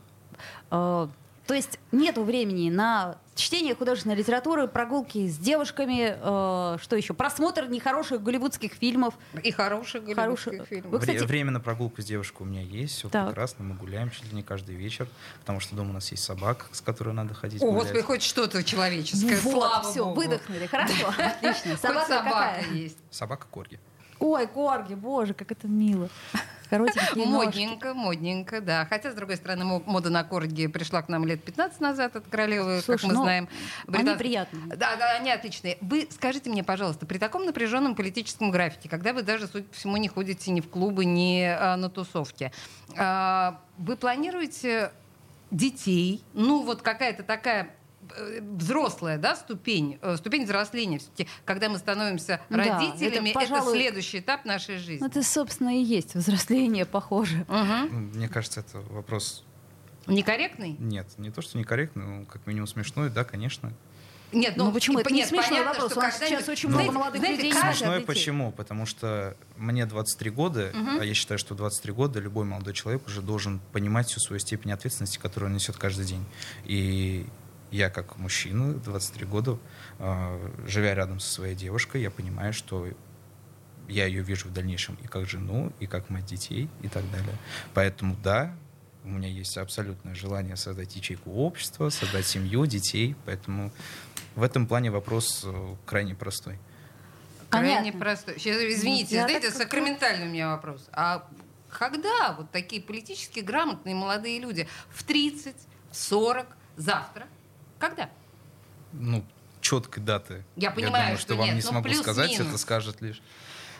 То 1.47 1.53
есть 1.53 1.79
нету 1.93 2.23
времени 2.23 2.69
на 2.69 3.17
чтение 3.35 3.73
художественной 3.73 4.15
литературы, 4.15 4.67
прогулки 4.67 5.27
с 5.29 5.37
девушками, 5.37 6.15
э, 6.19 6.77
что 6.81 6.95
еще? 6.97 7.13
Просмотр 7.13 7.67
нехороших 7.67 8.21
голливудских 8.21 8.73
фильмов. 8.73 9.13
И 9.43 9.51
хороших 9.51 10.03
голливудских 10.03 10.43
Хороших. 10.53 10.67
фильмов. 10.67 10.91
Вы, 10.91 10.99
кстати- 10.99 11.17
Вре- 11.19 11.25
Время 11.27 11.51
на 11.51 11.59
прогулку 11.61 12.01
с 12.01 12.05
девушкой 12.05 12.41
у 12.43 12.45
меня 12.45 12.61
есть, 12.61 12.95
все 12.97 13.09
Так. 13.09 13.27
прекрасно, 13.27 13.63
мы 13.63 13.75
гуляем 13.75 14.09
чуть 14.11 14.25
ли 14.25 14.35
не 14.35 14.43
каждый 14.43 14.75
вечер, 14.75 15.07
потому 15.39 15.59
что 15.61 15.75
дома 15.75 15.91
у 15.91 15.93
нас 15.93 16.11
есть 16.11 16.23
собака, 16.23 16.65
с 16.73 16.81
которой 16.81 17.13
надо 17.13 17.33
ходить 17.33 17.61
О, 17.61 17.67
гулять. 17.67 17.83
господи, 17.83 18.01
хоть 18.01 18.23
что-то 18.23 18.63
человеческое. 18.63 19.37
вот, 19.37 19.53
Слава 19.53 19.89
все, 19.89 20.03
богу. 20.03 20.15
выдохнули. 20.21 20.65
Хорошо, 20.65 21.07
отлично. 21.17 21.77
Собака 21.77 22.07
собака 22.07 22.23
какая? 22.29 22.63
есть. 22.73 22.97
Собака 23.09 23.45
Корги. 23.49 23.79
Ой, 24.19 24.47
корги, 24.47 24.93
боже, 24.95 25.33
как 25.33 25.51
это 25.51 25.67
мило. 25.67 26.09
Коротенькие 26.69 27.25
ножки. 27.27 27.45
Модненько, 27.59 27.93
модненько, 27.93 28.61
да. 28.61 28.85
Хотя, 28.89 29.11
с 29.11 29.15
другой 29.15 29.37
стороны, 29.37 29.63
мо- 29.63 29.83
мода 29.85 30.09
на 30.09 30.23
корги 30.23 30.67
пришла 30.67 31.01
к 31.01 31.07
нам 31.09 31.25
лет 31.25 31.43
15 31.43 31.79
назад 31.79 32.15
от 32.15 32.27
королевы, 32.27 32.81
Слушай, 32.81 32.99
как 33.01 33.07
мы 33.09 33.13
ну, 33.13 33.21
знаем. 33.23 33.47
они 33.87 33.97
Британ- 34.03 34.17
приятные. 34.17 34.75
Да, 34.75 34.95
да, 34.97 35.11
они 35.15 35.31
отличные. 35.31 35.77
Вы 35.81 36.07
скажите 36.11 36.49
мне, 36.49 36.63
пожалуйста, 36.63 37.05
при 37.05 37.19
таком 37.19 37.45
напряженном 37.45 37.95
политическом 37.95 38.51
графике, 38.51 38.89
когда 38.89 39.13
вы 39.13 39.21
даже, 39.23 39.47
судя 39.47 39.65
по 39.65 39.75
всему, 39.75 39.97
не 39.97 40.09
ходите 40.09 40.51
ни 40.51 40.59
в 40.61 40.69
клубы, 40.69 41.05
ни 41.05 41.43
а, 41.43 41.77
на 41.77 41.89
тусовки, 41.89 42.51
а, 42.97 43.61
вы 43.77 43.95
планируете 43.95 44.91
детей, 45.51 46.21
ну 46.33 46.63
вот 46.63 46.81
какая-то 46.81 47.23
такая 47.23 47.69
взрослая, 48.41 49.17
да, 49.17 49.35
ступень, 49.35 49.99
э, 50.01 50.17
ступень 50.17 50.45
взросления, 50.45 50.99
когда 51.45 51.69
мы 51.69 51.77
становимся 51.77 52.41
Да, 52.49 52.57
родителями, 52.57 53.29
это, 53.29 53.39
это, 53.39 53.47
пожалуй, 53.49 53.73
следующий 53.77 54.19
этап 54.19 54.45
нашей 54.45 54.77
жизни. 54.77 54.99
Ну, 55.01 55.07
это, 55.07 55.23
собственно, 55.23 55.77
и 55.79 55.83
есть 55.83 56.15
взросление, 56.15 56.85
похоже. 56.85 57.45
Ну, 57.47 57.63
Мне 58.13 58.29
кажется, 58.29 58.61
это 58.61 58.79
вопрос... 58.89 59.43
Некорректный? 60.07 60.75
Нет, 60.79 61.07
не 61.17 61.31
то, 61.31 61.41
что 61.41 61.57
некорректный, 61.57 62.05
но 62.05 62.25
как 62.25 62.45
минимум 62.47 62.67
смешной, 62.67 63.09
да, 63.09 63.25
конечно. 63.25 63.73
Нет, 64.33 64.55
Ну, 64.57 64.71
почему? 64.73 64.99
и- 64.99 65.01
Это 65.01 65.09
не 65.13 65.19
нет, 65.19 65.29
смешной 65.29 65.59
понятно, 65.59 65.71
вопрос. 65.73 65.91
что 65.91 65.99
У 65.99 66.03
нас 66.03 66.19
сейчас 66.19 66.49
очень 66.49 66.69
Знаете- 66.69 66.91
много 66.91 66.99
молодых 67.05 67.19
знаете, 67.21 67.43
людей 67.43 67.51
детей. 67.73 68.05
почему? 68.05 68.51
Потому 68.51 68.85
что 68.85 69.37
мне 69.55 69.85
23 69.85 70.29
года, 70.29 70.73
а 70.99 71.03
я 71.03 71.13
считаю, 71.13 71.37
что 71.37 71.53
в 71.53 71.57
23 71.57 71.91
года 71.93 72.19
любой 72.19 72.45
молодой 72.45 72.73
человек 72.73 73.05
уже 73.07 73.21
должен 73.21 73.59
понимать 73.71 74.07
всю 74.07 74.19
свою 74.19 74.39
степень 74.39 74.71
ответственности, 74.73 75.17
которую 75.17 75.49
он 75.49 75.55
несет 75.55 75.77
каждый 75.77 76.05
день. 76.05 76.25
И 76.65 77.25
я 77.71 77.89
как 77.89 78.17
мужчина, 78.17 78.73
23 78.73 79.25
года, 79.25 79.57
э, 79.99 80.49
живя 80.67 80.95
рядом 80.95 81.19
со 81.19 81.31
своей 81.31 81.55
девушкой, 81.55 82.01
я 82.01 82.11
понимаю, 82.11 82.53
что 82.53 82.87
я 83.87 84.05
ее 84.05 84.21
вижу 84.21 84.49
в 84.49 84.53
дальнейшем 84.53 84.97
и 85.03 85.07
как 85.07 85.27
жену, 85.27 85.71
и 85.79 85.87
как 85.87 86.09
мать 86.09 86.25
детей, 86.25 86.69
и 86.81 86.87
так 86.87 87.09
далее. 87.11 87.35
Поэтому 87.73 88.15
да, 88.23 88.53
у 89.03 89.09
меня 89.09 89.29
есть 89.29 89.57
абсолютное 89.57 90.13
желание 90.13 90.57
создать 90.57 90.95
ячейку 90.95 91.31
общества, 91.31 91.89
создать 91.89 92.25
семью, 92.25 92.65
детей. 92.65 93.15
Поэтому 93.25 93.71
в 94.35 94.43
этом 94.43 94.67
плане 94.67 94.91
вопрос 94.91 95.43
э, 95.45 95.75
крайне 95.85 96.13
простой. 96.13 96.59
Крайне 97.49 97.77
Понятно. 97.77 97.99
простой. 97.99 98.39
Сейчас, 98.39 98.57
извините, 98.57 99.15
Я 99.15 99.23
знаете, 99.23 99.47
так 99.47 99.57
сакраментальный 99.57 100.27
у 100.27 100.29
меня 100.29 100.49
вопрос. 100.49 100.89
А 100.91 101.25
когда 101.69 102.35
вот 102.37 102.51
такие 102.51 102.81
политически 102.81 103.39
грамотные 103.39 103.95
молодые 103.95 104.39
люди 104.39 104.67
в 104.89 105.03
30, 105.03 105.55
в 105.91 105.95
40, 105.95 106.45
завтра, 106.75 107.27
когда? 107.79 108.09
ну, 108.93 109.23
четкой 109.61 110.03
даты. 110.03 110.43
Я 110.55 110.71
понимаю, 110.71 111.05
думаю, 111.05 111.17
что 111.17 111.27
что, 111.27 111.35
вам 111.35 111.45
нет, 111.47 111.55
не 111.55 111.61
ну, 111.61 111.67
смогу 111.67 111.93
сказать, 111.93 112.33
это 112.33 112.57
скажет 112.57 113.01
лишь. 113.01 113.21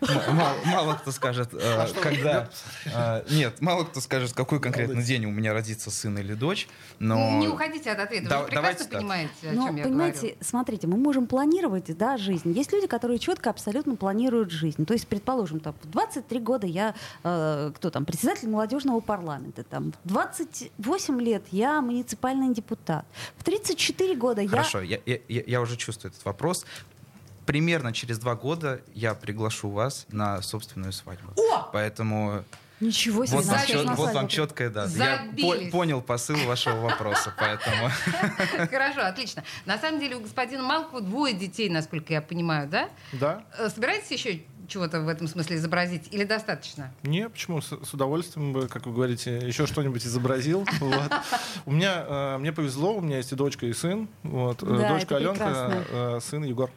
Мало, 0.02 0.56
мало 0.66 0.94
кто 0.96 1.12
скажет, 1.12 1.50
э, 1.54 1.88
когда. 2.02 2.50
э, 2.86 3.24
нет, 3.32 3.62
мало 3.62 3.84
кто 3.86 4.00
скажет, 4.02 4.32
в 4.32 4.36
какой 4.36 4.60
конкретно 4.60 5.02
день 5.02 5.26
у 5.26 5.32
меня 5.32 5.54
родится 5.54 5.90
сын 5.92 6.18
или 6.18 6.34
дочь. 6.34 6.68
Но 7.00 7.40
Не 7.40 7.48
уходите 7.48 7.92
от 7.92 8.00
ответа. 8.00 8.30
Да- 8.30 8.40
Вы 8.42 8.48
прекрасно 8.48 8.86
так. 8.86 9.00
понимаете, 9.00 9.32
о 9.44 9.52
Но, 9.54 9.68
чем 9.68 9.76
я 9.78 9.84
понимаете, 9.84 10.20
говорю. 10.20 10.36
смотрите, 10.42 10.88
мы 10.88 10.98
можем 10.98 11.28
планировать, 11.28 11.98
да, 11.98 12.18
жизнь. 12.18 12.52
Есть 12.52 12.72
люди, 12.74 12.88
которые 12.88 13.20
четко 13.20 13.50
абсолютно 13.50 13.96
планируют 13.96 14.52
жизнь. 14.52 14.86
То 14.86 14.94
есть, 14.94 15.08
предположим, 15.08 15.60
там, 15.60 15.74
в 15.82 15.90
23 15.90 16.40
года 16.40 16.68
я, 16.68 16.94
э, 17.24 17.72
кто 17.76 17.90
там, 17.90 18.06
председатель 18.06 18.50
молодежного 18.50 19.00
парламента, 19.00 19.64
там, 19.64 19.94
в 20.04 20.08
28 20.08 21.22
лет 21.22 21.44
я 21.52 21.82
муниципальный 21.82 22.54
депутат, 22.54 23.06
в 23.38 23.44
34 23.44 24.16
года 24.16 24.42
я... 24.42 24.50
Хорошо, 24.50 24.82
я- 24.82 25.00
я- 25.06 25.20
я 25.28 25.62
уже 25.62 25.76
чувствую 25.78 26.12
этот 26.12 26.24
вопрос. 26.26 26.66
Примерно 27.48 27.94
через 27.94 28.20
два 28.20 28.36
года 28.36 28.82
я 28.94 29.16
приглашу 29.16 29.70
вас 29.70 30.06
на 30.12 30.42
собственную 30.42 30.92
свадьбу. 30.92 31.32
О! 31.36 31.70
Поэтому 31.72 32.44
Ничего 32.82 33.26
себе, 33.26 33.38
вот, 33.38 33.46
вам, 33.46 33.60
чет- 33.66 33.96
вот 33.96 34.14
вам 34.14 34.28
четкая 34.28 34.70
дата. 34.70 34.92
Я 34.98 35.26
Забились. 35.26 35.72
по- 35.72 35.78
понял 35.78 36.02
посыл 36.02 36.38
вашего 36.46 36.76
вопроса, 36.82 37.34
поэтому... 37.40 37.90
Хорошо, 38.70 39.06
отлично. 39.06 39.44
На 39.66 39.80
самом 39.80 40.00
деле 40.00 40.18
у 40.18 40.20
господина 40.20 40.62
Малкова 40.62 41.02
двое 41.02 41.34
детей, 41.34 41.70
насколько 41.70 42.14
я 42.14 42.22
понимаю, 42.22 42.68
да? 42.70 42.90
Да? 43.14 43.44
Э, 43.58 43.70
Собираетесь 43.70 44.12
еще 44.12 44.42
чего-то 44.68 45.00
в 45.00 45.08
этом 45.08 45.28
смысле 45.30 45.56
изобразить 45.56 46.10
или 46.12 46.26
достаточно? 46.26 46.94
Не, 47.04 47.30
почему? 47.30 47.62
С, 47.62 47.70
с 47.84 47.94
удовольствием 47.94 48.52
бы, 48.54 48.68
как 48.68 48.86
вы 48.86 48.94
говорите, 48.94 49.38
еще 49.38 49.66
что-нибудь 49.66 50.06
изобразил. 50.06 50.66
Вот. 50.82 51.12
У 51.66 51.72
меня, 51.72 52.04
э, 52.08 52.38
мне 52.40 52.52
повезло, 52.52 52.94
у 52.96 53.02
меня 53.02 53.18
есть 53.18 53.32
и 53.32 53.36
дочка, 53.36 53.66
и 53.66 53.74
сын. 53.74 54.08
Вот. 54.24 54.62
Э, 54.62 54.66
Да, 54.66 54.90
Дочка 54.90 55.16
Аленка, 55.16 55.84
э, 55.90 56.20
сын 56.22 56.44
Егор. 56.44 56.70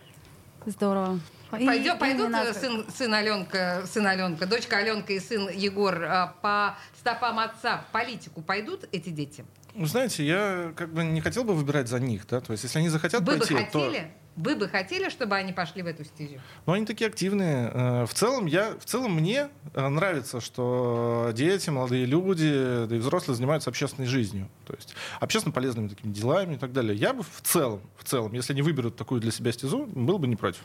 Здорово. 0.66 1.20
И 1.59 1.92
пойдут 1.99 2.33
э, 2.33 2.55
сын, 2.55 2.87
сын 2.94 3.12
Аленка, 3.12 3.83
сын 3.87 4.07
Аленка, 4.07 4.46
дочка 4.46 4.77
Аленка 4.79 5.12
и 5.12 5.18
сын 5.18 5.49
Егор 5.49 6.01
а, 6.05 6.35
по 6.40 6.79
стопам 6.99 7.40
отца 7.40 7.79
в 7.88 7.92
политику 7.92 8.40
пойдут 8.40 8.88
эти 8.92 9.09
дети? 9.11 9.44
Вы 9.75 9.87
знаете, 9.87 10.25
я 10.25 10.73
как 10.77 10.92
бы 10.92 11.03
не 11.03 11.20
хотел 11.20 11.42
бы 11.44 11.55
выбирать 11.55 11.88
за 11.88 11.99
них, 11.99 12.27
да, 12.29 12.40
то 12.40 12.53
есть 12.53 12.64
если 12.64 12.79
они 12.79 12.88
захотят 12.88 13.23
Вы 13.23 13.37
бы 13.37 13.38
пойти, 13.38 13.66
то... 13.73 13.92
Вы 14.37 14.57
бы 14.57 14.69
хотели, 14.69 15.09
чтобы 15.09 15.35
они 15.37 15.53
пошли 15.53 15.83
в 15.83 15.87
эту 15.87 16.05
стезю? 16.05 16.40
Но 16.66 16.73
они 16.73 16.87
такие 16.87 17.09
активные. 17.09 17.71
Э, 17.73 18.07
В 18.07 18.14
целом, 18.14 18.47
я, 18.47 18.75
в 18.79 18.85
целом 18.85 19.14
мне 19.14 19.49
э, 19.75 19.88
нравится, 19.88 20.40
что 20.40 21.31
дети, 21.35 21.69
молодые 21.71 22.07
люди, 22.07 22.87
да 22.88 22.97
и 22.97 22.99
взрослые 22.99 23.37
занимаются 23.37 23.71
общественной 23.71 24.07
жизнью. 24.09 24.49
То 24.66 24.75
есть 24.75 24.95
общественно 25.21 25.53
полезными 25.53 25.88
такими 25.88 26.12
делами 26.12 26.55
и 26.55 26.59
так 26.59 26.73
далее. 26.73 26.95
Я 26.97 27.12
бы 27.12 27.23
в 27.23 27.40
целом, 27.43 27.81
в 27.97 28.05
целом, 28.05 28.33
если 28.33 28.53
они 28.53 28.62
выберут 28.62 28.97
такую 28.97 29.21
для 29.21 29.33
себя 29.33 29.53
стезу, 29.53 29.87
был 29.87 30.19
бы 30.19 30.27
не 30.27 30.37
против. 30.37 30.62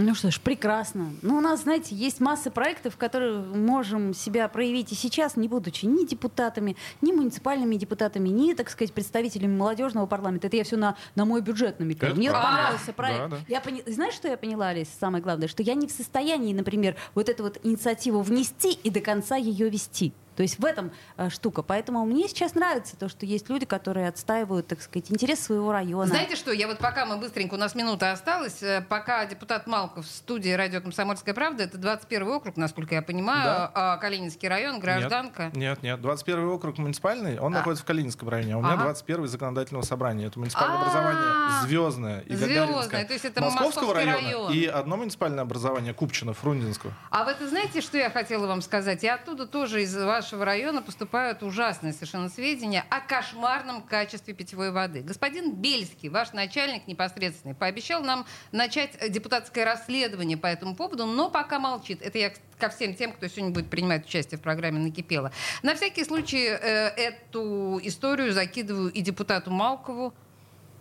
Ну 0.00 0.14
что 0.14 0.30
ж, 0.30 0.40
прекрасно. 0.40 1.10
Ну, 1.22 1.38
у 1.38 1.40
нас, 1.40 1.62
знаете, 1.62 1.92
есть 1.96 2.20
масса 2.20 2.52
проектов, 2.52 2.94
в 2.94 2.96
которых 2.96 3.44
можем 3.48 4.14
себя 4.14 4.46
проявить 4.46 4.92
и 4.92 4.94
сейчас, 4.94 5.36
не 5.36 5.48
будучи 5.48 5.86
ни 5.86 6.06
депутатами, 6.06 6.76
ни 7.00 7.10
муниципальными 7.10 7.74
депутатами, 7.74 8.28
ни, 8.28 8.52
так 8.54 8.70
сказать, 8.70 8.92
представителями 8.92 9.56
молодежного 9.56 10.06
парламента. 10.06 10.46
Это 10.46 10.56
я 10.56 10.62
все 10.62 10.76
на, 10.76 10.94
на 11.16 11.24
мой 11.24 11.40
бюджет 11.40 11.80
намекаю. 11.80 12.14
Мне 12.14 12.30
правда. 12.30 12.48
понравился 12.48 12.92
проект. 12.92 13.18
Да, 13.18 13.28
да. 13.28 13.38
Я 13.48 13.60
пони- 13.60 13.82
Знаешь, 13.86 14.14
что 14.14 14.28
я 14.28 14.36
поняла, 14.36 14.68
Алис, 14.68 14.88
самое 15.00 15.20
главное? 15.22 15.48
Что 15.48 15.64
я 15.64 15.74
не 15.74 15.88
в 15.88 15.90
состоянии, 15.90 16.54
например, 16.54 16.94
вот 17.16 17.28
эту 17.28 17.42
вот 17.42 17.58
инициативу 17.64 18.22
внести 18.22 18.70
и 18.70 18.90
до 18.90 19.00
конца 19.00 19.34
ее 19.34 19.68
вести. 19.68 20.12
То 20.38 20.42
есть 20.42 20.60
в 20.60 20.64
этом 20.64 20.92
э, 21.16 21.30
штука. 21.30 21.62
Поэтому 21.62 22.06
мне 22.06 22.28
сейчас 22.28 22.54
нравится 22.54 22.96
то, 22.96 23.08
что 23.08 23.26
есть 23.26 23.48
люди, 23.50 23.66
которые 23.66 24.06
отстаивают, 24.06 24.68
так 24.68 24.80
сказать, 24.80 25.10
интерес 25.10 25.40
своего 25.40 25.72
района. 25.72 26.06
Знаете 26.06 26.36
что, 26.36 26.52
я 26.52 26.68
вот 26.68 26.78
пока 26.78 27.06
мы 27.06 27.16
быстренько, 27.16 27.54
у 27.54 27.56
нас 27.56 27.74
минута 27.74 28.12
осталась, 28.12 28.62
э, 28.62 28.80
пока 28.88 29.26
депутат 29.26 29.66
Малков 29.66 30.06
в 30.06 30.08
студии 30.08 30.50
радио 30.50 30.80
«Комсомольская 30.80 31.34
правда», 31.34 31.64
это 31.64 31.76
21 31.76 32.28
округ, 32.28 32.56
насколько 32.56 32.94
я 32.94 33.02
понимаю, 33.02 33.42
Да. 33.46 33.72
а, 33.74 33.96
Калининский 33.96 34.46
район, 34.46 34.78
гражданка. 34.78 35.50
Нет, 35.56 35.82
нет. 35.82 36.00
21 36.00 36.44
округ 36.50 36.78
муниципальный, 36.78 37.40
он 37.40 37.52
А. 37.52 37.58
находится 37.58 37.82
в 37.82 37.86
Калининском 37.88 38.28
районе, 38.28 38.54
а 38.54 38.58
у 38.58 38.60
меня 38.60 38.74
Ага. 38.74 38.84
21 38.84 39.26
законодательного 39.26 39.82
собрания. 39.82 40.26
Это 40.28 40.38
муниципальное 40.38 40.78
А. 40.78 40.80
образование 40.82 41.66
звездное 41.66 42.20
и 42.20 42.36
Звездное, 42.36 43.04
то 43.04 43.12
есть 43.12 43.24
это 43.24 43.40
Московского 43.40 43.86
Московский 43.86 44.06
района 44.06 44.22
район. 44.28 44.52
и 44.52 44.66
одно 44.66 44.96
муниципальное 44.98 45.42
образование 45.42 45.94
Купчино, 45.94 46.32
Фрунзенского. 46.32 46.92
А 47.10 47.24
вы 47.24 47.32
это 47.32 47.48
знаете, 47.48 47.80
что 47.80 47.98
я 47.98 48.08
хотела 48.08 48.46
вам 48.46 48.62
сказать? 48.62 49.02
И 49.02 49.08
оттуда 49.08 49.44
тоже 49.44 49.82
из 49.82 49.96
вашего 49.96 50.27
района 50.32 50.82
поступают 50.82 51.42
ужасные 51.42 51.92
совершенно 51.92 52.28
сведения 52.28 52.84
о 52.90 53.00
кошмарном 53.00 53.82
качестве 53.82 54.34
питьевой 54.34 54.70
воды. 54.70 55.02
Господин 55.02 55.54
Бельский, 55.54 56.08
ваш 56.08 56.32
начальник 56.32 56.86
непосредственный, 56.86 57.54
пообещал 57.54 58.02
нам 58.02 58.26
начать 58.52 58.96
депутатское 59.10 59.64
расследование 59.64 60.36
по 60.36 60.46
этому 60.46 60.74
поводу, 60.76 61.06
но 61.06 61.30
пока 61.30 61.58
молчит. 61.58 62.02
Это 62.02 62.18
я 62.18 62.32
ко 62.58 62.68
всем 62.68 62.94
тем, 62.94 63.12
кто 63.12 63.28
сегодня 63.28 63.50
будет 63.54 63.70
принимать 63.70 64.06
участие 64.06 64.38
в 64.38 64.42
программе 64.42 64.78
«Накипело». 64.78 65.32
На 65.62 65.74
всякий 65.74 66.04
случай 66.04 66.46
э, 66.48 66.88
эту 66.96 67.80
историю 67.82 68.32
закидываю 68.32 68.90
и 68.90 69.00
депутату 69.00 69.50
Малкову. 69.50 70.12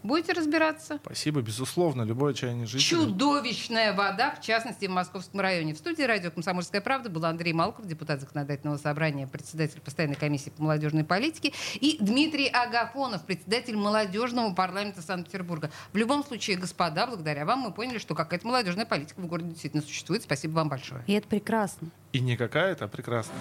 Будете 0.04 0.34
разбираться? 0.34 1.00
Спасибо, 1.04 1.41
безусловно, 1.41 2.04
любое 2.04 2.34
чаяние 2.34 2.66
жителей. 2.66 2.89
Чудовищная 2.89 3.93
вода, 3.93 4.32
в 4.32 4.41
частности, 4.41 4.86
в 4.86 4.91
Московском 4.91 5.39
районе. 5.39 5.74
В 5.74 5.78
студии 5.78 6.04
радио 6.04 6.32
«Комсомольская 6.32 6.82
правда» 6.82 7.10
был 7.10 7.26
Андрей 7.26 7.54
Малков, 7.54 7.86
депутат 7.86 8.22
Законодательного 8.22 8.78
собрания, 8.78 9.28
председатель 9.28 9.82
постоянной 9.82 10.16
комиссии 10.16 10.50
по 10.50 10.64
молодежной 10.64 11.04
политике, 11.04 11.54
и 11.76 11.98
Дмитрий 12.00 12.48
Агафонов, 12.48 13.26
председатель 13.26 13.76
молодежного 13.76 14.54
парламента 14.54 15.02
Санкт-Петербурга. 15.02 15.72
В 15.93 15.98
любом 15.98 16.24
случае, 16.24 16.58
господа, 16.58 17.08
благодаря 17.08 17.45
вам 17.45 17.60
мы 17.60 17.72
поняли, 17.72 17.98
что 17.98 18.16
какая-то 18.16 18.48
молодежная 18.48 18.86
политика 18.86 19.20
в 19.20 19.28
городе 19.28 19.50
действительно 19.50 19.84
существует. 19.84 20.24
Спасибо 20.24 20.54
вам 20.54 20.70
большое. 20.70 21.04
И 21.08 21.14
это 21.14 21.28
прекрасно. 21.28 21.89
И 22.14 22.20
не 22.20 22.38
какая-то, 22.38 22.86
а 22.86 22.88
прекрасная. 22.88 23.38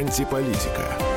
Антиполитика. 0.00 1.09